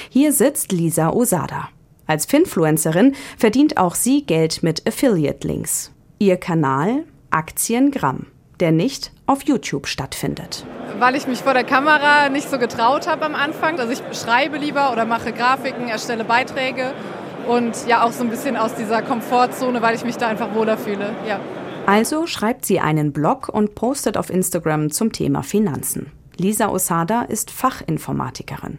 Hier 0.10 0.32
sitzt 0.34 0.72
Lisa 0.72 1.12
Osada. 1.12 1.70
Als 2.08 2.26
Finfluencerin 2.26 3.16
verdient 3.38 3.78
auch 3.78 3.96
sie 3.96 4.26
Geld 4.26 4.64
mit 4.64 4.88
Affiliate-Links. 4.88 5.92
Ihr 6.20 6.38
Kanal 6.38 7.04
Aktiengramm 7.30 8.28
der 8.60 8.72
nicht 8.72 9.12
auf 9.26 9.44
YouTube 9.44 9.88
stattfindet. 9.88 10.66
Weil 11.00 11.16
ich 11.16 11.28
mich 11.28 11.40
vor 11.40 11.54
der 11.54 11.64
Kamera 11.64 12.30
nicht 12.30 12.50
so 12.50 12.60
getraut 12.60 13.08
habe 13.08 13.26
am 13.26 13.36
Anfang. 13.36 13.80
Also 13.80 13.92
ich 13.92 14.02
schreibe 14.18 14.58
lieber 14.58 14.92
oder 14.92 15.06
mache 15.06 15.32
Grafiken, 15.32 15.88
erstelle 15.88 16.24
Beiträge 16.24 16.94
und 17.48 17.88
ja 17.88 18.04
auch 18.04 18.12
so 18.12 18.24
ein 18.24 18.30
bisschen 18.30 18.58
aus 18.58 18.76
dieser 18.76 19.02
Komfortzone, 19.02 19.82
weil 19.82 19.96
ich 19.96 20.06
mich 20.06 20.18
da 20.18 20.28
einfach 20.28 20.54
wohler 20.54 20.78
fühle. 20.78 21.16
Ja. 21.28 21.40
Also 21.86 22.28
schreibt 22.28 22.66
sie 22.66 22.80
einen 22.80 23.12
Blog 23.12 23.50
und 23.50 23.76
postet 23.76 24.18
auf 24.18 24.30
Instagram 24.30 24.92
zum 24.92 25.12
Thema 25.12 25.44
Finanzen. 25.44 26.12
Lisa 26.38 26.70
Osada 26.70 27.24
ist 27.24 27.52
Fachinformatikerin. 27.52 28.78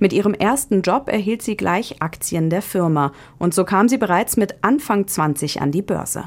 Mit 0.00 0.12
ihrem 0.14 0.32
ersten 0.32 0.80
Job 0.80 1.08
erhielt 1.08 1.42
sie 1.42 1.56
gleich 1.56 2.00
Aktien 2.00 2.48
der 2.48 2.62
Firma 2.62 3.12
und 3.38 3.54
so 3.54 3.64
kam 3.64 3.88
sie 3.88 3.98
bereits 3.98 4.36
mit 4.38 4.56
Anfang 4.62 5.06
20 5.06 5.60
an 5.60 5.70
die 5.70 5.82
Börse. 5.82 6.24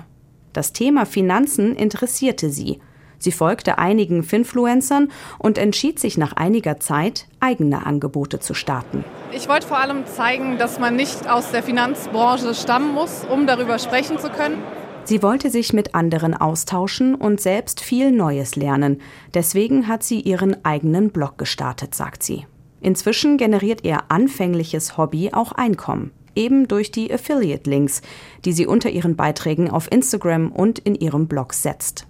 Das 0.53 0.71
Thema 0.71 1.05
Finanzen 1.05 1.75
interessierte 1.75 2.49
sie 2.49 2.79
Sie 3.19 3.31
folgte 3.31 3.77
einigen 3.77 4.23
Finfluencern 4.23 5.11
und 5.37 5.57
entschied 5.57 5.99
sich 5.99 6.17
nach 6.17 6.33
einiger 6.33 6.79
Zeit, 6.79 7.27
eigene 7.39 7.85
Angebote 7.85 8.39
zu 8.39 8.53
starten. 8.53 9.03
Ich 9.31 9.47
wollte 9.47 9.67
vor 9.67 9.77
allem 9.77 10.05
zeigen, 10.07 10.57
dass 10.57 10.79
man 10.79 10.95
nicht 10.95 11.29
aus 11.29 11.51
der 11.51 11.61
Finanzbranche 11.61 12.55
stammen 12.55 12.93
muss, 12.93 13.25
um 13.29 13.45
darüber 13.45 13.77
sprechen 13.77 14.17
zu 14.17 14.29
können. 14.29 14.57
Sie 15.03 15.23
wollte 15.23 15.49
sich 15.49 15.73
mit 15.73 15.95
anderen 15.95 16.35
austauschen 16.35 17.15
und 17.15 17.41
selbst 17.41 17.81
viel 17.81 18.11
Neues 18.11 18.55
lernen. 18.55 19.01
Deswegen 19.33 19.87
hat 19.87 20.03
sie 20.03 20.19
ihren 20.19 20.63
eigenen 20.63 21.09
Blog 21.09 21.37
gestartet, 21.37 21.95
sagt 21.95 22.23
sie. 22.23 22.45
Inzwischen 22.81 23.37
generiert 23.37 23.83
ihr 23.83 24.03
anfängliches 24.09 24.97
Hobby 24.97 25.31
auch 25.33 25.51
Einkommen, 25.51 26.11
eben 26.35 26.67
durch 26.67 26.91
die 26.91 27.11
Affiliate-Links, 27.11 28.01
die 28.45 28.53
sie 28.53 28.67
unter 28.67 28.89
ihren 28.89 29.15
Beiträgen 29.15 29.69
auf 29.69 29.91
Instagram 29.91 30.51
und 30.51 30.79
in 30.79 30.95
ihrem 30.95 31.27
Blog 31.27 31.53
setzt. 31.53 32.05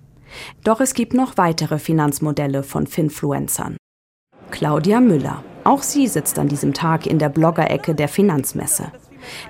Doch 0.64 0.82
es 0.82 0.94
gibt 0.94 1.14
noch 1.14 1.38
weitere 1.38 1.80
Finanzmodelle 1.80 2.64
von 2.64 2.88
Finfluencern. 2.88 3.78
Claudia 4.52 5.00
Müller. 5.00 5.44
Auch 5.64 5.84
sie 5.84 6.08
sitzt 6.08 6.40
an 6.40 6.48
diesem 6.48 6.74
Tag 6.74 7.06
in 7.06 7.20
der 7.20 7.30
Bloggerecke 7.30 7.94
der 7.94 8.08
Finanzmesse. 8.08 8.92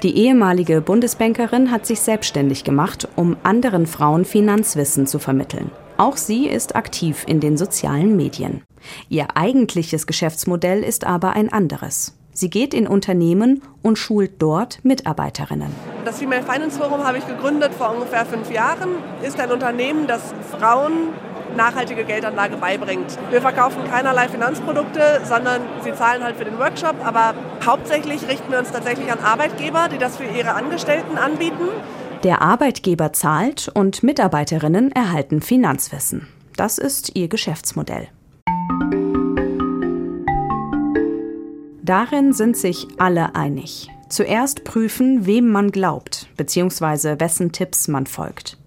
Die 0.04 0.18
ehemalige 0.18 0.82
Bundesbankerin 0.82 1.72
hat 1.72 1.86
sich 1.86 2.02
selbstständig 2.02 2.64
gemacht, 2.64 3.08
um 3.16 3.38
anderen 3.44 3.86
Frauen 3.86 4.26
Finanzwissen 4.26 5.08
zu 5.08 5.20
vermitteln. 5.20 5.72
Auch 5.98 6.18
sie 6.18 6.48
ist 6.48 6.76
aktiv 6.76 7.24
in 7.28 7.40
den 7.40 7.58
sozialen 7.58 8.16
Medien. 8.16 8.64
Ihr 9.10 9.36
eigentliches 9.36 10.08
Geschäftsmodell 10.08 10.84
ist 10.84 11.06
aber 11.06 11.34
ein 11.34 11.52
anderes. 11.52 12.19
Sie 12.40 12.50
geht 12.50 12.74
in 12.74 12.88
Unternehmen 12.88 13.62
und 13.82 13.98
schult 13.98 14.42
dort 14.42 14.80
Mitarbeiterinnen. 14.86 15.76
Das 16.06 16.20
Female 16.20 16.42
Finance 16.42 16.80
Forum 16.80 17.04
habe 17.04 17.18
ich 17.18 17.28
gegründet 17.28 17.74
vor 17.74 17.92
ungefähr 17.92 18.26
fünf 18.26 18.50
Jahren. 18.50 18.92
Ist 19.22 19.38
ein 19.42 19.52
Unternehmen, 19.52 20.08
das 20.08 20.34
Frauen 20.58 21.10
nachhaltige 21.58 22.06
Geldanlage 22.06 22.56
beibringt. 22.56 23.20
Wir 23.30 23.42
verkaufen 23.42 23.84
keinerlei 23.92 24.30
Finanzprodukte, 24.30 25.20
sondern 25.26 25.64
sie 25.84 25.94
zahlen 25.94 26.24
halt 26.24 26.38
für 26.38 26.46
den 26.46 26.58
Workshop. 26.58 26.96
Aber 27.04 27.34
hauptsächlich 27.66 28.26
richten 28.30 28.50
wir 28.54 28.60
uns 28.60 28.72
tatsächlich 28.72 29.12
an 29.12 29.20
Arbeitgeber, 29.20 29.90
die 29.92 29.98
das 29.98 30.16
für 30.16 30.24
ihre 30.24 30.54
Angestellten 30.54 31.18
anbieten. 31.18 31.68
Der 32.24 32.42
Arbeitgeber 32.42 33.12
zahlt 33.12 33.70
und 33.74 34.02
Mitarbeiterinnen 34.02 34.94
erhalten 34.94 35.42
Finanzwissen. 35.42 36.30
Das 36.56 36.78
ist 36.78 37.18
ihr 37.18 37.28
Geschäftsmodell. 37.28 38.08
Darin 41.90 42.34
sind 42.34 42.56
sich 42.56 42.88
alle 43.00 43.34
einig. 43.34 43.90
Zuerst 44.10 44.64
prüfen, 44.64 45.26
wem 45.26 45.50
man 45.50 45.72
glaubt, 45.72 46.28
bzw. 46.38 47.20
wessen 47.20 47.52
Tipps 47.52 47.88
man 47.88 48.06
folgt. 48.06 48.60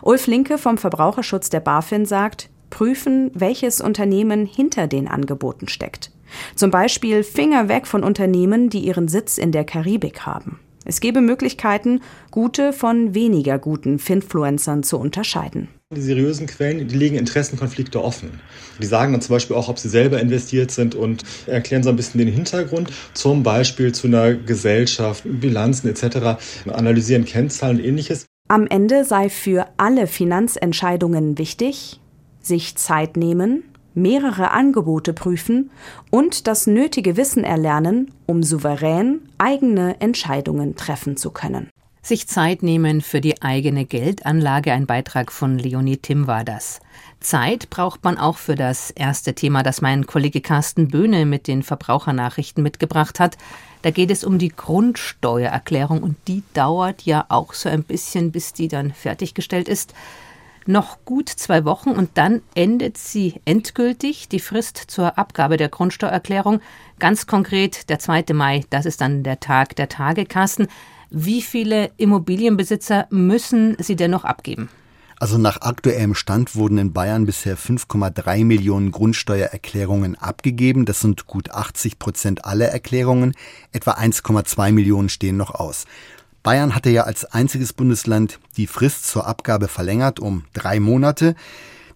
Ulf 0.00 0.26
Linke 0.26 0.56
vom 0.56 0.78
Verbraucherschutz 0.78 1.50
der 1.50 1.60
BaFin 1.60 2.06
sagt, 2.06 2.48
prüfen, 2.70 3.30
welches 3.34 3.82
Unternehmen 3.82 4.46
hinter 4.46 4.86
den 4.86 5.06
Angeboten 5.06 5.68
steckt. 5.68 6.12
Zum 6.54 6.70
Beispiel 6.70 7.24
Finger 7.24 7.68
weg 7.68 7.86
von 7.86 8.02
Unternehmen, 8.02 8.70
die 8.70 8.86
ihren 8.86 9.06
Sitz 9.06 9.36
in 9.36 9.52
der 9.52 9.64
Karibik 9.64 10.24
haben. 10.24 10.58
Es 10.86 11.00
gebe 11.00 11.20
Möglichkeiten, 11.20 12.00
gute 12.30 12.72
von 12.72 13.14
weniger 13.14 13.58
guten 13.58 13.98
Finfluencern 13.98 14.82
zu 14.82 14.98
unterscheiden. 14.98 15.68
Die 15.94 16.00
seriösen 16.00 16.46
Quellen, 16.46 16.88
die 16.88 16.96
legen 16.96 17.16
Interessenkonflikte 17.16 18.02
offen. 18.02 18.40
Die 18.80 18.86
sagen 18.86 19.12
dann 19.12 19.20
zum 19.20 19.34
Beispiel 19.34 19.56
auch, 19.56 19.68
ob 19.68 19.78
sie 19.78 19.90
selber 19.90 20.20
investiert 20.20 20.70
sind 20.70 20.94
und 20.94 21.22
erklären 21.46 21.82
so 21.82 21.90
ein 21.90 21.96
bisschen 21.96 22.18
den 22.18 22.32
Hintergrund, 22.32 22.90
zum 23.12 23.42
Beispiel 23.42 23.92
zu 23.92 24.06
einer 24.06 24.32
Gesellschaft, 24.32 25.24
Bilanzen 25.26 25.88
etc., 25.88 26.42
analysieren 26.72 27.26
Kennzahlen 27.26 27.76
und 27.76 27.84
ähnliches. 27.84 28.24
Am 28.48 28.66
Ende 28.66 29.04
sei 29.04 29.28
für 29.28 29.66
alle 29.76 30.06
Finanzentscheidungen 30.06 31.36
wichtig, 31.36 32.00
sich 32.40 32.76
Zeit 32.76 33.18
nehmen, 33.18 33.62
mehrere 33.94 34.50
Angebote 34.50 35.12
prüfen 35.12 35.70
und 36.10 36.46
das 36.46 36.66
nötige 36.66 37.18
Wissen 37.18 37.44
erlernen, 37.44 38.10
um 38.24 38.42
souverän 38.42 39.20
eigene 39.36 40.00
Entscheidungen 40.00 40.74
treffen 40.74 41.18
zu 41.18 41.30
können. 41.30 41.68
Sich 42.04 42.26
Zeit 42.26 42.64
nehmen 42.64 43.00
für 43.00 43.20
die 43.20 43.42
eigene 43.42 43.84
Geldanlage, 43.84 44.72
ein 44.72 44.86
Beitrag 44.86 45.30
von 45.30 45.56
Leonie 45.56 45.98
Tim 45.98 46.26
war 46.26 46.42
das. 46.42 46.80
Zeit 47.20 47.70
braucht 47.70 48.02
man 48.02 48.18
auch 48.18 48.38
für 48.38 48.56
das 48.56 48.90
erste 48.90 49.34
Thema, 49.34 49.62
das 49.62 49.80
mein 49.80 50.04
Kollege 50.06 50.40
Carsten 50.40 50.88
Böhne 50.88 51.26
mit 51.26 51.46
den 51.46 51.62
Verbrauchernachrichten 51.62 52.60
mitgebracht 52.60 53.20
hat. 53.20 53.38
Da 53.82 53.92
geht 53.92 54.10
es 54.10 54.24
um 54.24 54.38
die 54.38 54.48
Grundsteuererklärung 54.48 56.02
und 56.02 56.16
die 56.26 56.42
dauert 56.54 57.02
ja 57.02 57.24
auch 57.28 57.54
so 57.54 57.68
ein 57.68 57.84
bisschen, 57.84 58.32
bis 58.32 58.52
die 58.52 58.66
dann 58.66 58.92
fertiggestellt 58.92 59.68
ist 59.68 59.94
noch 60.66 61.04
gut 61.04 61.28
zwei 61.28 61.64
Wochen 61.64 61.90
und 61.90 62.10
dann 62.14 62.42
endet 62.54 62.98
sie 62.98 63.40
endgültig, 63.44 64.28
die 64.28 64.40
Frist 64.40 64.76
zur 64.86 65.18
Abgabe 65.18 65.56
der 65.56 65.68
Grundsteuererklärung. 65.68 66.60
Ganz 66.98 67.26
konkret 67.26 67.88
der 67.88 67.98
2. 67.98 68.26
Mai, 68.32 68.64
das 68.70 68.86
ist 68.86 69.00
dann 69.00 69.22
der 69.22 69.40
Tag 69.40 69.76
der 69.76 69.88
Tagekassen. 69.88 70.68
Wie 71.14 71.42
viele 71.42 71.90
Immobilienbesitzer 71.98 73.06
müssen 73.10 73.76
Sie 73.78 73.96
denn 73.96 74.10
noch 74.10 74.24
abgeben? 74.24 74.70
Also 75.18 75.36
nach 75.36 75.60
aktuellem 75.60 76.14
Stand 76.14 76.56
wurden 76.56 76.78
in 76.78 76.94
Bayern 76.94 77.26
bisher 77.26 77.58
5,3 77.58 78.46
Millionen 78.46 78.92
Grundsteuererklärungen 78.92 80.16
abgegeben. 80.16 80.86
Das 80.86 81.00
sind 81.00 81.26
gut 81.26 81.50
80 81.50 81.98
Prozent 81.98 82.46
aller 82.46 82.68
Erklärungen. 82.68 83.34
Etwa 83.72 83.92
1,2 83.92 84.72
Millionen 84.72 85.10
stehen 85.10 85.36
noch 85.36 85.54
aus. 85.54 85.84
Bayern 86.42 86.74
hatte 86.74 86.88
ja 86.88 87.02
als 87.02 87.26
einziges 87.26 87.74
Bundesland 87.74 88.40
die 88.56 88.66
Frist 88.66 89.06
zur 89.06 89.26
Abgabe 89.26 89.68
verlängert 89.68 90.18
um 90.18 90.44
drei 90.54 90.80
Monate. 90.80 91.36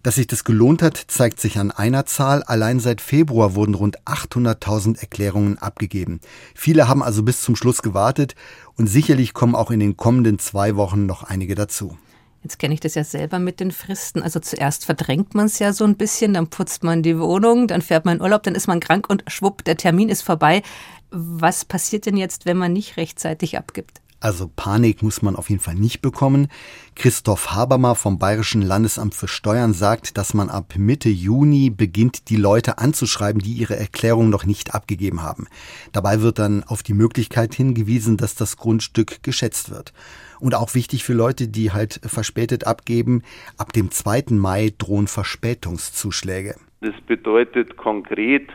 Dass 0.03 0.15
sich 0.15 0.27
das 0.27 0.43
gelohnt 0.43 0.81
hat, 0.81 0.97
zeigt 1.07 1.39
sich 1.39 1.57
an 1.57 1.71
einer 1.71 2.05
Zahl. 2.05 2.43
Allein 2.43 2.79
seit 2.79 3.01
Februar 3.01 3.55
wurden 3.55 3.75
rund 3.75 3.99
800.000 4.05 4.99
Erklärungen 4.99 5.57
abgegeben. 5.57 6.19
Viele 6.55 6.87
haben 6.87 7.03
also 7.03 7.23
bis 7.23 7.41
zum 7.41 7.55
Schluss 7.55 7.81
gewartet 7.81 8.35
und 8.75 8.87
sicherlich 8.87 9.33
kommen 9.33 9.55
auch 9.55 9.71
in 9.71 9.79
den 9.79 9.97
kommenden 9.97 10.39
zwei 10.39 10.75
Wochen 10.75 11.05
noch 11.05 11.23
einige 11.23 11.55
dazu. 11.55 11.97
Jetzt 12.43 12.59
kenne 12.59 12.73
ich 12.75 12.79
das 12.79 12.95
ja 12.95 13.03
selber 13.03 13.39
mit 13.39 13.59
den 13.59 13.71
Fristen. 13.71 14.21
Also 14.21 14.39
zuerst 14.39 14.85
verdrängt 14.85 15.35
man 15.35 15.47
es 15.47 15.59
ja 15.59 15.73
so 15.73 15.83
ein 15.83 15.97
bisschen, 15.97 16.33
dann 16.33 16.47
putzt 16.47 16.83
man 16.83 17.03
die 17.03 17.19
Wohnung, 17.19 17.67
dann 17.67 17.81
fährt 17.81 18.05
man 18.05 18.17
in 18.17 18.21
Urlaub, 18.21 18.43
dann 18.43 18.55
ist 18.55 18.67
man 18.67 18.79
krank 18.79 19.09
und 19.09 19.23
schwupp, 19.27 19.63
der 19.65 19.75
Termin 19.75 20.07
ist 20.07 20.21
vorbei. 20.21 20.61
Was 21.09 21.65
passiert 21.65 22.05
denn 22.05 22.15
jetzt, 22.15 22.45
wenn 22.45 22.57
man 22.57 22.73
nicht 22.73 22.97
rechtzeitig 22.97 23.57
abgibt? 23.57 24.01
Also 24.19 24.49
Panik 24.53 25.03
muss 25.03 25.21
man 25.21 25.35
auf 25.35 25.49
jeden 25.49 25.61
Fall 25.61 25.75
nicht 25.75 26.01
bekommen. 26.01 26.47
Christoph 26.95 27.51
Habermer 27.51 27.93
vom 27.93 28.17
Bayerischen 28.17 28.63
Landesamt 28.63 29.13
für 29.13 29.27
Steuern 29.27 29.73
sagt, 29.73 30.17
dass 30.17 30.33
man 30.33 30.49
ab 30.49 30.73
Mitte 30.75 31.09
Juni 31.09 31.69
beginnt, 31.69 32.29
die 32.29 32.35
Leute 32.35 32.79
anzuschreiben, 32.79 33.39
die 33.39 33.51
ihre 33.51 33.77
Erklärung 33.77 34.31
noch 34.31 34.43
nicht 34.45 34.73
abgegeben 34.73 35.21
haben. 35.21 35.47
Dabei 35.91 36.21
wird 36.21 36.39
dann 36.39 36.63
auf 36.63 36.81
die 36.81 36.95
Möglichkeit 36.95 37.53
hingewiesen, 37.53 38.17
dass 38.17 38.33
das 38.33 38.57
Grundstück 38.57 39.21
geschätzt 39.21 39.69
wird. 39.69 39.93
Und 40.39 40.55
auch 40.55 40.73
wichtig 40.73 41.03
für 41.03 41.13
Leute, 41.13 41.47
die 41.47 41.71
halt 41.71 41.99
verspätet 42.03 42.65
abgeben, 42.65 43.21
ab 43.57 43.71
dem 43.73 43.91
2. 43.91 44.25
Mai 44.31 44.73
drohen 44.77 45.07
Verspätungszuschläge. 45.07 46.55
Das 46.81 46.95
bedeutet 47.05 47.77
konkret, 47.77 48.49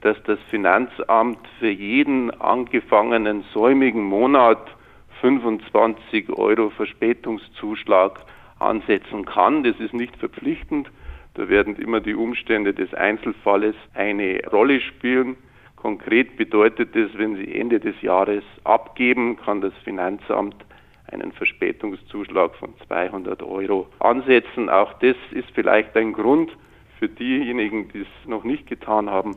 dass 0.00 0.16
das 0.24 0.38
Finanzamt 0.50 1.38
für 1.58 1.70
jeden 1.70 2.30
angefangenen 2.40 3.44
säumigen 3.52 4.02
Monat 4.02 4.75
25 5.20 6.30
Euro 6.30 6.70
Verspätungszuschlag 6.70 8.24
ansetzen 8.58 9.24
kann. 9.24 9.62
Das 9.62 9.78
ist 9.80 9.94
nicht 9.94 10.16
verpflichtend. 10.16 10.90
Da 11.34 11.48
werden 11.48 11.76
immer 11.76 12.00
die 12.00 12.14
Umstände 12.14 12.72
des 12.72 12.94
Einzelfalles 12.94 13.74
eine 13.94 14.40
Rolle 14.50 14.80
spielen. 14.80 15.36
Konkret 15.76 16.36
bedeutet 16.36 16.96
es, 16.96 17.10
wenn 17.18 17.36
Sie 17.36 17.54
Ende 17.54 17.78
des 17.78 18.00
Jahres 18.00 18.42
abgeben, 18.64 19.36
kann 19.36 19.60
das 19.60 19.74
Finanzamt 19.84 20.56
einen 21.12 21.32
Verspätungszuschlag 21.32 22.54
von 22.56 22.74
200 22.86 23.42
Euro 23.42 23.86
ansetzen. 23.98 24.68
Auch 24.68 24.94
das 24.94 25.16
ist 25.30 25.48
vielleicht 25.54 25.96
ein 25.96 26.12
Grund 26.12 26.50
für 26.98 27.08
diejenigen, 27.08 27.88
die 27.92 28.00
es 28.00 28.28
noch 28.28 28.44
nicht 28.44 28.66
getan 28.66 29.10
haben, 29.10 29.36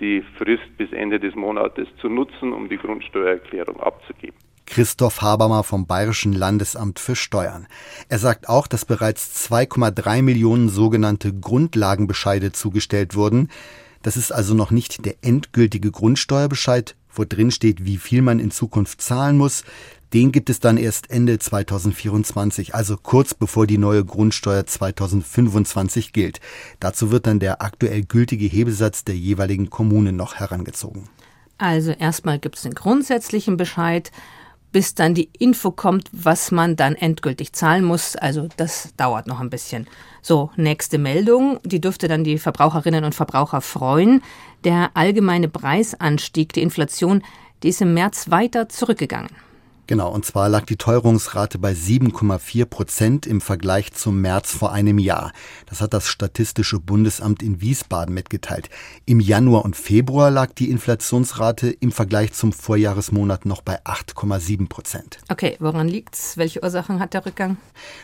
die 0.00 0.22
Frist 0.36 0.76
bis 0.76 0.92
Ende 0.92 1.18
des 1.20 1.34
Monates 1.34 1.88
zu 2.00 2.08
nutzen, 2.08 2.52
um 2.52 2.68
die 2.68 2.76
Grundsteuererklärung 2.76 3.80
abzugeben. 3.80 4.36
Christoph 4.66 5.22
Habermer 5.22 5.64
vom 5.64 5.86
Bayerischen 5.86 6.32
Landesamt 6.32 6.98
für 6.98 7.16
Steuern. 7.16 7.66
Er 8.08 8.18
sagt 8.18 8.48
auch, 8.48 8.66
dass 8.66 8.84
bereits 8.84 9.48
2,3 9.50 10.22
Millionen 10.22 10.68
sogenannte 10.68 11.32
Grundlagenbescheide 11.32 12.52
zugestellt 12.52 13.14
wurden. 13.14 13.48
Das 14.02 14.16
ist 14.16 14.32
also 14.32 14.54
noch 14.54 14.70
nicht 14.70 15.04
der 15.04 15.16
endgültige 15.22 15.90
Grundsteuerbescheid, 15.90 16.94
wo 17.12 17.24
drin 17.24 17.50
steht, 17.50 17.84
wie 17.84 17.96
viel 17.96 18.22
man 18.22 18.38
in 18.38 18.50
Zukunft 18.50 19.00
zahlen 19.00 19.38
muss. 19.38 19.64
Den 20.12 20.30
gibt 20.30 20.50
es 20.50 20.60
dann 20.60 20.76
erst 20.76 21.10
Ende 21.10 21.38
2024, 21.38 22.74
also 22.74 22.96
kurz 22.96 23.34
bevor 23.34 23.66
die 23.66 23.78
neue 23.78 24.04
Grundsteuer 24.04 24.64
2025 24.64 26.12
gilt. 26.12 26.40
Dazu 26.78 27.10
wird 27.10 27.26
dann 27.26 27.40
der 27.40 27.62
aktuell 27.62 28.02
gültige 28.02 28.46
Hebesatz 28.46 29.02
der 29.02 29.16
jeweiligen 29.16 29.68
Kommune 29.68 30.12
noch 30.12 30.36
herangezogen. 30.36 31.08
Also 31.58 31.90
erstmal 31.90 32.38
gibt 32.38 32.56
es 32.56 32.62
den 32.62 32.74
grundsätzlichen 32.74 33.56
Bescheid, 33.56 34.12
bis 34.76 34.94
dann 34.94 35.14
die 35.14 35.30
Info 35.38 35.70
kommt, 35.70 36.10
was 36.12 36.50
man 36.50 36.76
dann 36.76 36.96
endgültig 36.96 37.54
zahlen 37.54 37.82
muss. 37.82 38.14
Also 38.14 38.46
das 38.58 38.90
dauert 38.98 39.26
noch 39.26 39.40
ein 39.40 39.48
bisschen. 39.48 39.86
So, 40.20 40.50
nächste 40.56 40.98
Meldung, 40.98 41.58
die 41.64 41.80
dürfte 41.80 42.08
dann 42.08 42.24
die 42.24 42.36
Verbraucherinnen 42.36 43.02
und 43.02 43.14
Verbraucher 43.14 43.62
freuen. 43.62 44.22
Der 44.64 44.90
allgemeine 44.92 45.48
Preisanstieg, 45.48 46.52
die 46.52 46.60
Inflation, 46.60 47.22
die 47.62 47.70
ist 47.70 47.80
im 47.80 47.94
März 47.94 48.28
weiter 48.28 48.68
zurückgegangen. 48.68 49.30
Genau, 49.88 50.10
und 50.10 50.24
zwar 50.24 50.48
lag 50.48 50.66
die 50.66 50.76
Teuerungsrate 50.76 51.58
bei 51.58 51.70
7,4 51.70 52.64
Prozent 52.64 53.26
im 53.26 53.40
Vergleich 53.40 53.92
zum 53.92 54.20
März 54.20 54.52
vor 54.52 54.72
einem 54.72 54.98
Jahr. 54.98 55.32
Das 55.66 55.80
hat 55.80 55.94
das 55.94 56.08
Statistische 56.08 56.80
Bundesamt 56.80 57.40
in 57.40 57.60
Wiesbaden 57.60 58.12
mitgeteilt. 58.12 58.68
Im 59.04 59.20
Januar 59.20 59.64
und 59.64 59.76
Februar 59.76 60.32
lag 60.32 60.52
die 60.54 60.70
Inflationsrate 60.70 61.68
im 61.70 61.92
Vergleich 61.92 62.32
zum 62.32 62.52
Vorjahresmonat 62.52 63.46
noch 63.46 63.62
bei 63.62 63.80
8,7 63.84 64.68
Prozent. 64.68 65.18
Okay, 65.28 65.56
woran 65.60 65.86
liegt's? 65.86 66.36
Welche 66.36 66.64
Ursachen 66.64 66.98
hat 66.98 67.14
der 67.14 67.24
Rückgang? 67.24 67.56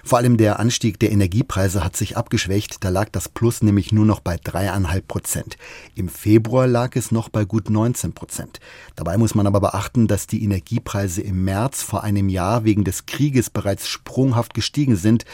Vor 0.05 0.19
allem 0.19 0.37
der 0.37 0.61
Anstieg 0.61 1.01
der 1.01 1.11
Energiepreise 1.11 1.83
hat 1.83 1.97
sich 1.97 2.17
abgeschwächt. 2.17 2.85
Da 2.85 2.91
lag 2.91 3.09
das 3.11 3.29
Plus 3.29 3.61
nämlich 3.61 3.91
nur 3.91 4.07
noch 4.07 4.21
bei 4.21 4.37
dreieinhalb 4.37 5.09
Prozent. 5.09 5.57
Im 5.97 6.09
Februar 6.09 6.69
lag 6.69 6.95
es 6.95 7.11
noch 7.11 7.29
bei 7.29 7.45
gut 7.45 7.71
19 7.71 8.13
Prozent. 8.13 8.61
Dabei 8.95 9.19
muss 9.19 9.35
man 9.35 9.49
aber 9.49 9.59
beachten, 9.61 10.07
dass 10.07 10.29
die 10.29 10.45
Energiepreise 10.45 11.23
im 11.23 11.43
März 11.45 11.72
März 11.73 11.83
vor 11.83 12.05
einem 12.05 12.29
Jahr 12.29 12.65
wegen 12.65 12.85
des 12.85 13.07
Krieges 13.07 13.49
bereits 13.49 13.89
sprunghaft 13.89 14.53
gestiegen 14.53 14.95
sind, 14.95 15.25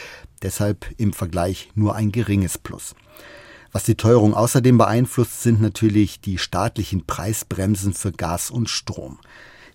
deshalb 0.41 0.87
im 0.97 1.13
Vergleich 1.13 1.71
nur 1.75 1.97
ein 1.97 2.13
geringes 2.13 2.59
Plus. 2.59 2.95
Was 3.73 3.83
die 3.83 3.97
Teuerung 3.97 4.35
außerdem 4.35 4.79
beeinflusst, 4.79 5.43
sind 5.43 5.61
natürlich 5.61 6.21
die 6.21 6.39
staatlichen 6.39 7.05
Preisbremsen 7.05 7.93
für 7.93 8.13
Gas 8.13 8.53
und 8.53 8.71
Strom. 8.71 9.19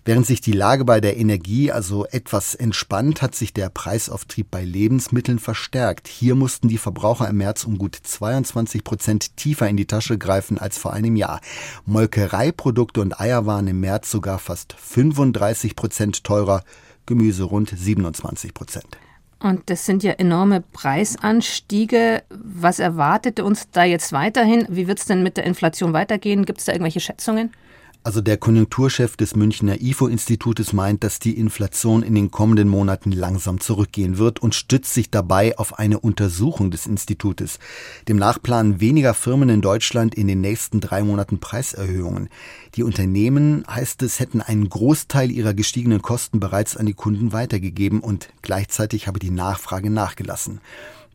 Während 0.06 0.26
sich 0.26 0.42
die 0.42 0.52
Lage 0.52 0.84
bei 0.84 1.00
der 1.00 1.16
Energie 1.16 1.72
also 1.72 2.04
etwas 2.04 2.54
entspannt, 2.54 3.22
hat 3.22 3.34
sich 3.34 3.54
der 3.54 3.70
Preisauftrieb 3.70 4.50
bei 4.50 4.62
Lebensmitteln 4.62 5.38
verstärkt. 5.38 6.08
Hier 6.08 6.34
mussten 6.34 6.68
die 6.68 6.76
Verbraucher 6.76 7.26
im 7.26 7.38
März 7.38 7.64
um 7.64 7.78
gut 7.78 7.96
22 8.02 8.84
Prozent 8.84 9.34
tiefer 9.38 9.66
in 9.66 9.78
die 9.78 9.86
Tasche 9.86 10.18
greifen 10.18 10.58
als 10.58 10.76
vor 10.76 10.92
einem 10.92 11.16
Jahr. 11.16 11.40
Molkereiprodukte 11.86 13.00
und 13.00 13.18
Eier 13.18 13.46
waren 13.46 13.66
im 13.66 13.80
März 13.80 14.10
sogar 14.10 14.38
fast 14.38 14.74
35 14.74 15.74
Prozent 15.74 16.22
teurer, 16.22 16.64
Gemüse 17.06 17.44
rund 17.44 17.72
27 17.74 18.52
Prozent. 18.52 18.98
Und 19.40 19.70
das 19.70 19.86
sind 19.86 20.02
ja 20.02 20.12
enorme 20.12 20.60
Preisanstiege. 20.60 22.22
Was 22.28 22.78
erwartet 22.78 23.40
uns 23.40 23.70
da 23.72 23.84
jetzt 23.84 24.12
weiterhin? 24.12 24.66
Wie 24.68 24.86
wird 24.86 24.98
es 24.98 25.06
denn 25.06 25.22
mit 25.22 25.38
der 25.38 25.44
Inflation 25.44 25.94
weitergehen? 25.94 26.44
Gibt 26.44 26.58
es 26.58 26.66
da 26.66 26.72
irgendwelche 26.72 27.00
Schätzungen? 27.00 27.52
Also 28.06 28.20
der 28.20 28.36
Konjunkturchef 28.36 29.16
des 29.16 29.34
Münchner 29.34 29.80
IFO-Institutes 29.80 30.74
meint, 30.74 31.02
dass 31.02 31.20
die 31.20 31.38
Inflation 31.38 32.02
in 32.02 32.14
den 32.14 32.30
kommenden 32.30 32.68
Monaten 32.68 33.12
langsam 33.12 33.60
zurückgehen 33.60 34.18
wird 34.18 34.42
und 34.42 34.54
stützt 34.54 34.92
sich 34.92 35.08
dabei 35.08 35.56
auf 35.56 35.78
eine 35.78 35.98
Untersuchung 36.00 36.70
des 36.70 36.86
Institutes. 36.86 37.58
Demnach 38.06 38.42
planen 38.42 38.78
weniger 38.78 39.14
Firmen 39.14 39.48
in 39.48 39.62
Deutschland 39.62 40.14
in 40.14 40.28
den 40.28 40.42
nächsten 40.42 40.82
drei 40.82 41.02
Monaten 41.02 41.40
Preiserhöhungen. 41.40 42.28
Die 42.74 42.82
Unternehmen, 42.82 43.64
heißt 43.70 44.02
es, 44.02 44.20
hätten 44.20 44.42
einen 44.42 44.68
Großteil 44.68 45.30
ihrer 45.30 45.54
gestiegenen 45.54 46.02
Kosten 46.02 46.40
bereits 46.40 46.76
an 46.76 46.84
die 46.84 46.92
Kunden 46.92 47.32
weitergegeben 47.32 48.00
und 48.00 48.28
gleichzeitig 48.42 49.06
habe 49.06 49.18
die 49.18 49.30
Nachfrage 49.30 49.88
nachgelassen. 49.88 50.60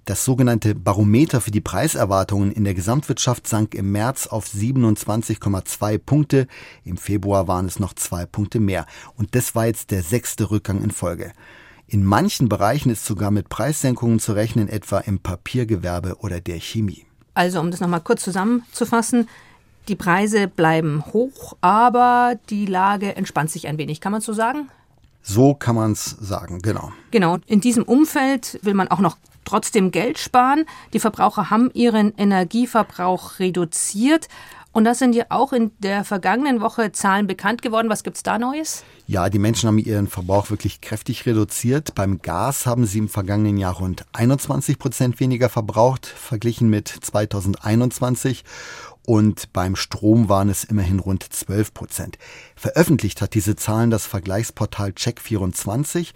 Das 0.10 0.26
sogenannte 0.26 0.74
Barometer 0.74 1.40
für 1.40 1.52
die 1.52 1.62
Preiserwartungen 1.62 2.52
in 2.52 2.64
der 2.64 2.74
Gesamtwirtschaft 2.74 3.48
sank 3.48 3.76
im 3.76 3.92
März 3.92 4.26
auf 4.26 4.48
27,2 4.48 6.00
Punkte. 6.00 6.48
Im 6.84 6.98
Februar 6.98 7.48
waren 7.48 7.68
es 7.68 7.78
noch 7.78 7.94
zwei 7.94 8.26
Punkte 8.26 8.60
mehr. 8.60 8.88
Und 9.18 9.36
das 9.36 9.54
war 9.54 9.68
jetzt 9.68 9.92
der 9.92 10.02
sechste 10.02 10.50
Rückgang 10.50 10.82
in 10.82 10.90
Folge. 10.90 11.32
In 11.86 12.04
manchen 12.04 12.50
Bereichen 12.50 12.90
ist 12.90 13.06
sogar 13.06 13.30
mit 13.30 13.50
Preissenkungen 13.50 14.18
zu 14.18 14.34
rechnen, 14.34 14.68
etwa 14.68 14.98
im 14.98 15.20
Papiergewerbe 15.20 16.16
oder 16.22 16.42
der 16.42 16.60
Chemie. 16.60 17.06
Also, 17.36 17.60
um 17.60 17.70
das 17.70 17.80
nochmal 17.80 18.02
kurz 18.02 18.24
zusammenzufassen, 18.24 19.30
die 19.90 19.96
Preise 19.96 20.48
bleiben 20.48 21.06
hoch, 21.14 21.56
aber 21.62 22.40
die 22.50 22.66
Lage 22.66 23.16
entspannt 23.16 23.52
sich 23.52 23.68
ein 23.68 23.78
wenig. 23.78 24.02
Kann 24.02 24.12
man 24.12 24.22
so 24.22 24.34
sagen? 24.34 24.72
So 25.30 25.54
kann 25.54 25.76
man 25.76 25.92
es 25.92 26.06
sagen, 26.20 26.60
genau. 26.64 26.92
Genau. 27.12 27.38
In 27.46 27.62
diesem 27.62 27.84
Umfeld 27.84 28.58
will 28.64 28.74
man 28.74 28.88
auch 28.88 29.00
noch 29.00 29.16
trotzdem 29.46 29.92
Geld 29.92 30.18
sparen. 30.18 30.66
Die 30.92 31.00
Verbraucher 31.00 31.52
haben 31.52 31.70
ihren 31.76 32.16
Energieverbrauch 32.18 33.38
reduziert. 33.38 34.28
Und 34.72 34.86
das 34.86 34.98
sind 34.98 35.14
ja 35.14 35.26
auch 35.30 35.54
in 35.54 35.70
der 35.80 36.04
vergangenen 36.04 36.62
Woche 36.62 36.92
Zahlen 36.94 37.28
bekannt 37.28 37.62
geworden. 37.62 37.90
Was 37.90 38.04
gibt 38.04 38.18
es 38.18 38.24
da 38.24 38.40
Neues? 38.40 38.84
Ja, 39.06 39.30
die 39.30 39.38
Menschen 39.38 39.68
haben 39.68 39.78
ihren 39.78 40.08
Verbrauch 40.08 40.50
wirklich 40.50 40.82
kräftig 40.82 41.28
reduziert. 41.28 41.94
Beim 41.94 42.24
Gas 42.24 42.66
haben 42.66 42.88
sie 42.88 42.98
im 42.98 43.08
vergangenen 43.08 43.58
Jahr 43.58 43.74
rund 43.76 44.06
21 44.14 44.80
Prozent 44.80 45.20
weniger 45.20 45.50
verbraucht, 45.50 46.08
verglichen 46.08 46.72
mit 46.72 46.88
2021 46.88 48.44
und 49.10 49.52
beim 49.54 49.76
Strom 49.76 50.30
waren 50.30 50.50
es 50.50 50.64
immerhin 50.64 51.00
rund 51.00 51.24
12 51.24 51.74
Prozent. 51.74 52.20
Veröffentlicht 52.56 53.24
hat 53.24 53.34
diese 53.34 53.56
Zahlen 53.56 53.90
das 53.90 54.06
Vergleichsportal 54.06 54.92
Check24 54.92 56.14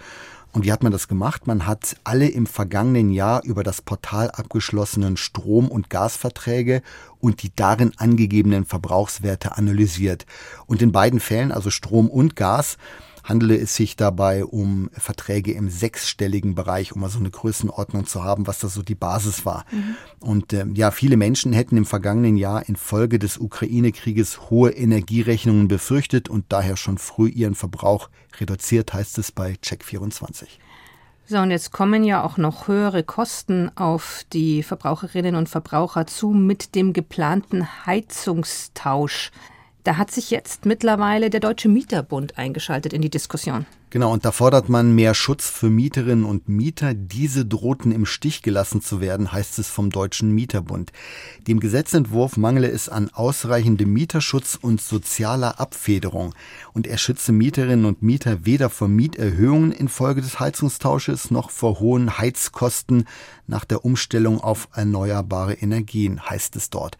und 0.51 0.63
wie 0.63 0.71
hat 0.71 0.83
man 0.83 0.91
das 0.91 1.07
gemacht? 1.07 1.47
Man 1.47 1.65
hat 1.65 1.95
alle 2.03 2.27
im 2.27 2.45
vergangenen 2.45 3.09
Jahr 3.09 3.43
über 3.45 3.63
das 3.63 3.81
Portal 3.81 4.29
abgeschlossenen 4.29 5.17
Strom- 5.17 5.69
und 5.69 5.89
Gasverträge 5.89 6.83
und 7.19 7.41
die 7.41 7.51
darin 7.55 7.93
angegebenen 7.97 8.63
Verbrauchswerte 8.63 9.57
analysiert. 9.57 10.27
Und 10.67 10.83
in 10.83 10.91
beiden 10.91 11.19
Fällen, 11.19 11.51
also 11.51 11.71
Strom 11.71 12.11
und 12.11 12.35
Gas, 12.35 12.77
handele 13.23 13.57
es 13.57 13.75
sich 13.75 13.95
dabei 13.95 14.45
um 14.45 14.89
Verträge 14.93 15.53
im 15.53 15.69
sechsstelligen 15.69 16.55
Bereich, 16.55 16.93
um 16.93 17.01
mal 17.01 17.09
so 17.09 17.19
eine 17.19 17.31
Größenordnung 17.31 18.05
zu 18.05 18.23
haben, 18.23 18.47
was 18.47 18.59
da 18.59 18.67
so 18.67 18.81
die 18.81 18.95
Basis 18.95 19.45
war. 19.45 19.65
Mhm. 19.71 19.95
Und 20.19 20.53
äh, 20.53 20.65
ja, 20.73 20.91
viele 20.91 21.17
Menschen 21.17 21.53
hätten 21.53 21.77
im 21.77 21.85
vergangenen 21.85 22.37
Jahr 22.37 22.67
infolge 22.67 23.19
des 23.19 23.37
Ukraine-Krieges 23.37 24.49
hohe 24.49 24.71
Energierechnungen 24.71 25.67
befürchtet 25.67 26.29
und 26.29 26.45
daher 26.49 26.77
schon 26.77 26.97
früh 26.97 27.29
ihren 27.29 27.55
Verbrauch 27.55 28.09
reduziert, 28.39 28.93
heißt 28.93 29.17
es 29.17 29.31
bei 29.31 29.53
Check24. 29.63 30.47
So, 31.25 31.37
und 31.39 31.51
jetzt 31.51 31.71
kommen 31.71 32.03
ja 32.03 32.21
auch 32.23 32.37
noch 32.37 32.67
höhere 32.67 33.03
Kosten 33.03 33.71
auf 33.77 34.25
die 34.33 34.61
Verbraucherinnen 34.61 35.35
und 35.35 35.47
Verbraucher 35.47 36.05
zu 36.05 36.31
mit 36.31 36.75
dem 36.75 36.91
geplanten 36.91 37.85
Heizungstausch. 37.85 39.31
Da 39.83 39.97
hat 39.97 40.11
sich 40.11 40.31
jetzt 40.31 40.65
mittlerweile 40.65 41.29
der 41.29 41.41
Deutsche 41.41 41.67
Mieterbund 41.67 42.37
eingeschaltet 42.37 42.93
in 42.93 43.01
die 43.01 43.09
Diskussion. 43.09 43.65
Genau, 43.93 44.11
und 44.11 44.25
da 44.25 44.31
fordert 44.31 44.69
man 44.69 44.95
mehr 44.95 45.13
Schutz 45.13 45.47
für 45.47 45.69
Mieterinnen 45.69 46.25
und 46.25 46.49
Mieter. 46.49 46.95
Diese 46.95 47.45
drohten 47.45 47.91
im 47.91 48.07
Stich 48.07 48.41
gelassen 48.41 48.81
zu 48.81 49.01
werden, 49.01 49.31
heißt 49.31 49.59
es 49.59 49.67
vom 49.69 49.91
Deutschen 49.91 50.31
Mieterbund. 50.31 50.91
Dem 51.47 51.59
Gesetzentwurf 51.59 52.35
mangele 52.35 52.71
es 52.71 52.89
an 52.89 53.11
ausreichendem 53.13 53.93
Mieterschutz 53.93 54.57
und 54.59 54.81
sozialer 54.81 55.59
Abfederung. 55.59 56.33
Und 56.73 56.87
er 56.87 56.97
schütze 56.97 57.33
Mieterinnen 57.33 57.85
und 57.85 58.01
Mieter 58.01 58.47
weder 58.47 58.71
vor 58.71 58.87
Mieterhöhungen 58.87 59.71
infolge 59.71 60.21
des 60.21 60.39
Heizungstausches 60.39 61.29
noch 61.29 61.51
vor 61.51 61.79
hohen 61.79 62.17
Heizkosten 62.17 63.05
nach 63.45 63.65
der 63.65 63.85
Umstellung 63.85 64.41
auf 64.41 64.69
erneuerbare 64.73 65.53
Energien, 65.53 66.19
heißt 66.27 66.55
es 66.55 66.71
dort. 66.71 66.97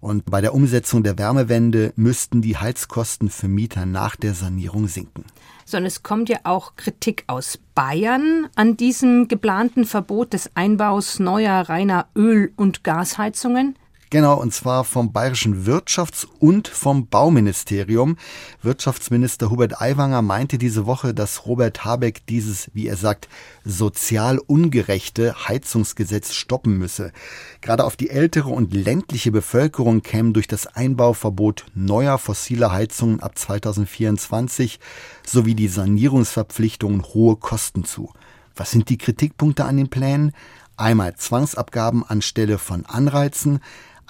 Und 0.00 0.24
bei 0.30 0.40
der 0.40 0.54
Umsetzung 0.54 1.02
der 1.02 1.18
Wärmewende 1.18 1.92
müssten 1.96 2.40
die 2.42 2.56
Heizkosten 2.56 3.28
für 3.28 3.48
Mieter 3.48 3.86
nach 3.86 4.16
der 4.16 4.34
Sanierung 4.34 4.88
sinken 4.88 5.24
sondern 5.70 5.86
es 5.86 6.02
kommt 6.02 6.28
ja 6.28 6.38
auch 6.44 6.74
Kritik 6.76 7.24
aus 7.28 7.58
Bayern 7.74 8.48
an 8.56 8.76
diesem 8.76 9.28
geplanten 9.28 9.84
Verbot 9.84 10.32
des 10.32 10.50
Einbaus 10.54 11.18
neuer 11.20 11.60
reiner 11.68 12.08
Öl- 12.16 12.52
und 12.56 12.82
Gasheizungen. 12.84 13.76
Genau, 14.12 14.40
und 14.40 14.52
zwar 14.52 14.82
vom 14.82 15.12
Bayerischen 15.12 15.66
Wirtschafts- 15.66 16.26
und 16.40 16.66
vom 16.66 17.06
Bauministerium. 17.06 18.16
Wirtschaftsminister 18.60 19.50
Hubert 19.50 19.80
Aiwanger 19.80 20.20
meinte 20.20 20.58
diese 20.58 20.84
Woche, 20.84 21.14
dass 21.14 21.46
Robert 21.46 21.84
Habeck 21.84 22.26
dieses, 22.26 22.72
wie 22.74 22.88
er 22.88 22.96
sagt, 22.96 23.28
sozial 23.64 24.40
ungerechte 24.40 25.46
Heizungsgesetz 25.46 26.34
stoppen 26.34 26.76
müsse. 26.76 27.12
Gerade 27.60 27.84
auf 27.84 27.94
die 27.94 28.10
ältere 28.10 28.48
und 28.48 28.74
ländliche 28.74 29.30
Bevölkerung 29.30 30.02
kämen 30.02 30.32
durch 30.32 30.48
das 30.48 30.66
Einbauverbot 30.66 31.66
neuer 31.76 32.18
fossiler 32.18 32.72
Heizungen 32.72 33.20
ab 33.20 33.38
2024 33.38 34.80
sowie 35.24 35.54
die 35.54 35.68
Sanierungsverpflichtungen 35.68 37.04
hohe 37.14 37.36
Kosten 37.36 37.84
zu. 37.84 38.12
Was 38.56 38.72
sind 38.72 38.88
die 38.88 38.98
Kritikpunkte 38.98 39.66
an 39.66 39.76
den 39.76 39.88
Plänen? 39.88 40.32
Einmal 40.80 41.14
Zwangsabgaben 41.14 42.04
anstelle 42.04 42.56
von 42.56 42.86
Anreizen, 42.86 43.60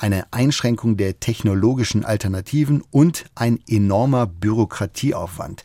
eine 0.01 0.33
Einschränkung 0.33 0.97
der 0.97 1.21
technologischen 1.21 2.05
Alternativen 2.05 2.83
und 2.91 3.27
ein 3.35 3.61
enormer 3.69 4.27
Bürokratieaufwand. 4.27 5.65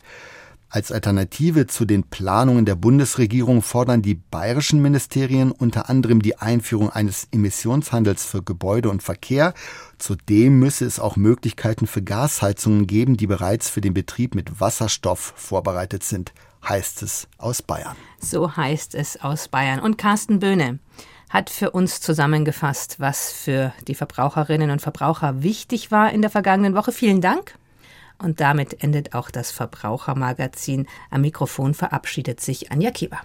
Als 0.68 0.92
Alternative 0.92 1.66
zu 1.68 1.84
den 1.84 2.02
Planungen 2.02 2.66
der 2.66 2.74
Bundesregierung 2.74 3.62
fordern 3.62 4.02
die 4.02 4.14
bayerischen 4.14 4.82
Ministerien 4.82 5.52
unter 5.52 5.88
anderem 5.88 6.20
die 6.20 6.38
Einführung 6.38 6.90
eines 6.90 7.28
Emissionshandels 7.30 8.24
für 8.24 8.42
Gebäude 8.42 8.90
und 8.90 9.02
Verkehr. 9.02 9.54
Zudem 9.96 10.58
müsse 10.58 10.84
es 10.84 10.98
auch 10.98 11.16
Möglichkeiten 11.16 11.86
für 11.86 12.02
Gasheizungen 12.02 12.86
geben, 12.86 13.16
die 13.16 13.26
bereits 13.26 13.70
für 13.70 13.80
den 13.80 13.94
Betrieb 13.94 14.34
mit 14.34 14.60
Wasserstoff 14.60 15.32
vorbereitet 15.36 16.02
sind, 16.02 16.34
heißt 16.68 17.02
es 17.02 17.28
aus 17.38 17.62
Bayern. 17.62 17.96
So 18.18 18.56
heißt 18.56 18.96
es 18.96 19.20
aus 19.22 19.48
Bayern. 19.48 19.80
Und 19.80 19.98
Carsten 19.98 20.40
Böhne 20.40 20.80
hat 21.30 21.50
für 21.50 21.70
uns 21.70 22.00
zusammengefasst, 22.00 23.00
was 23.00 23.32
für 23.32 23.72
die 23.88 23.94
Verbraucherinnen 23.94 24.70
und 24.70 24.80
Verbraucher 24.80 25.42
wichtig 25.42 25.90
war 25.90 26.12
in 26.12 26.22
der 26.22 26.30
vergangenen 26.30 26.74
Woche. 26.74 26.92
Vielen 26.92 27.20
Dank. 27.20 27.54
Und 28.18 28.40
damit 28.40 28.82
endet 28.82 29.14
auch 29.14 29.30
das 29.30 29.50
Verbrauchermagazin. 29.50 30.86
Am 31.10 31.20
Mikrofon 31.20 31.74
verabschiedet 31.74 32.40
sich 32.40 32.72
Anja 32.72 32.90
Kieber. 32.90 33.20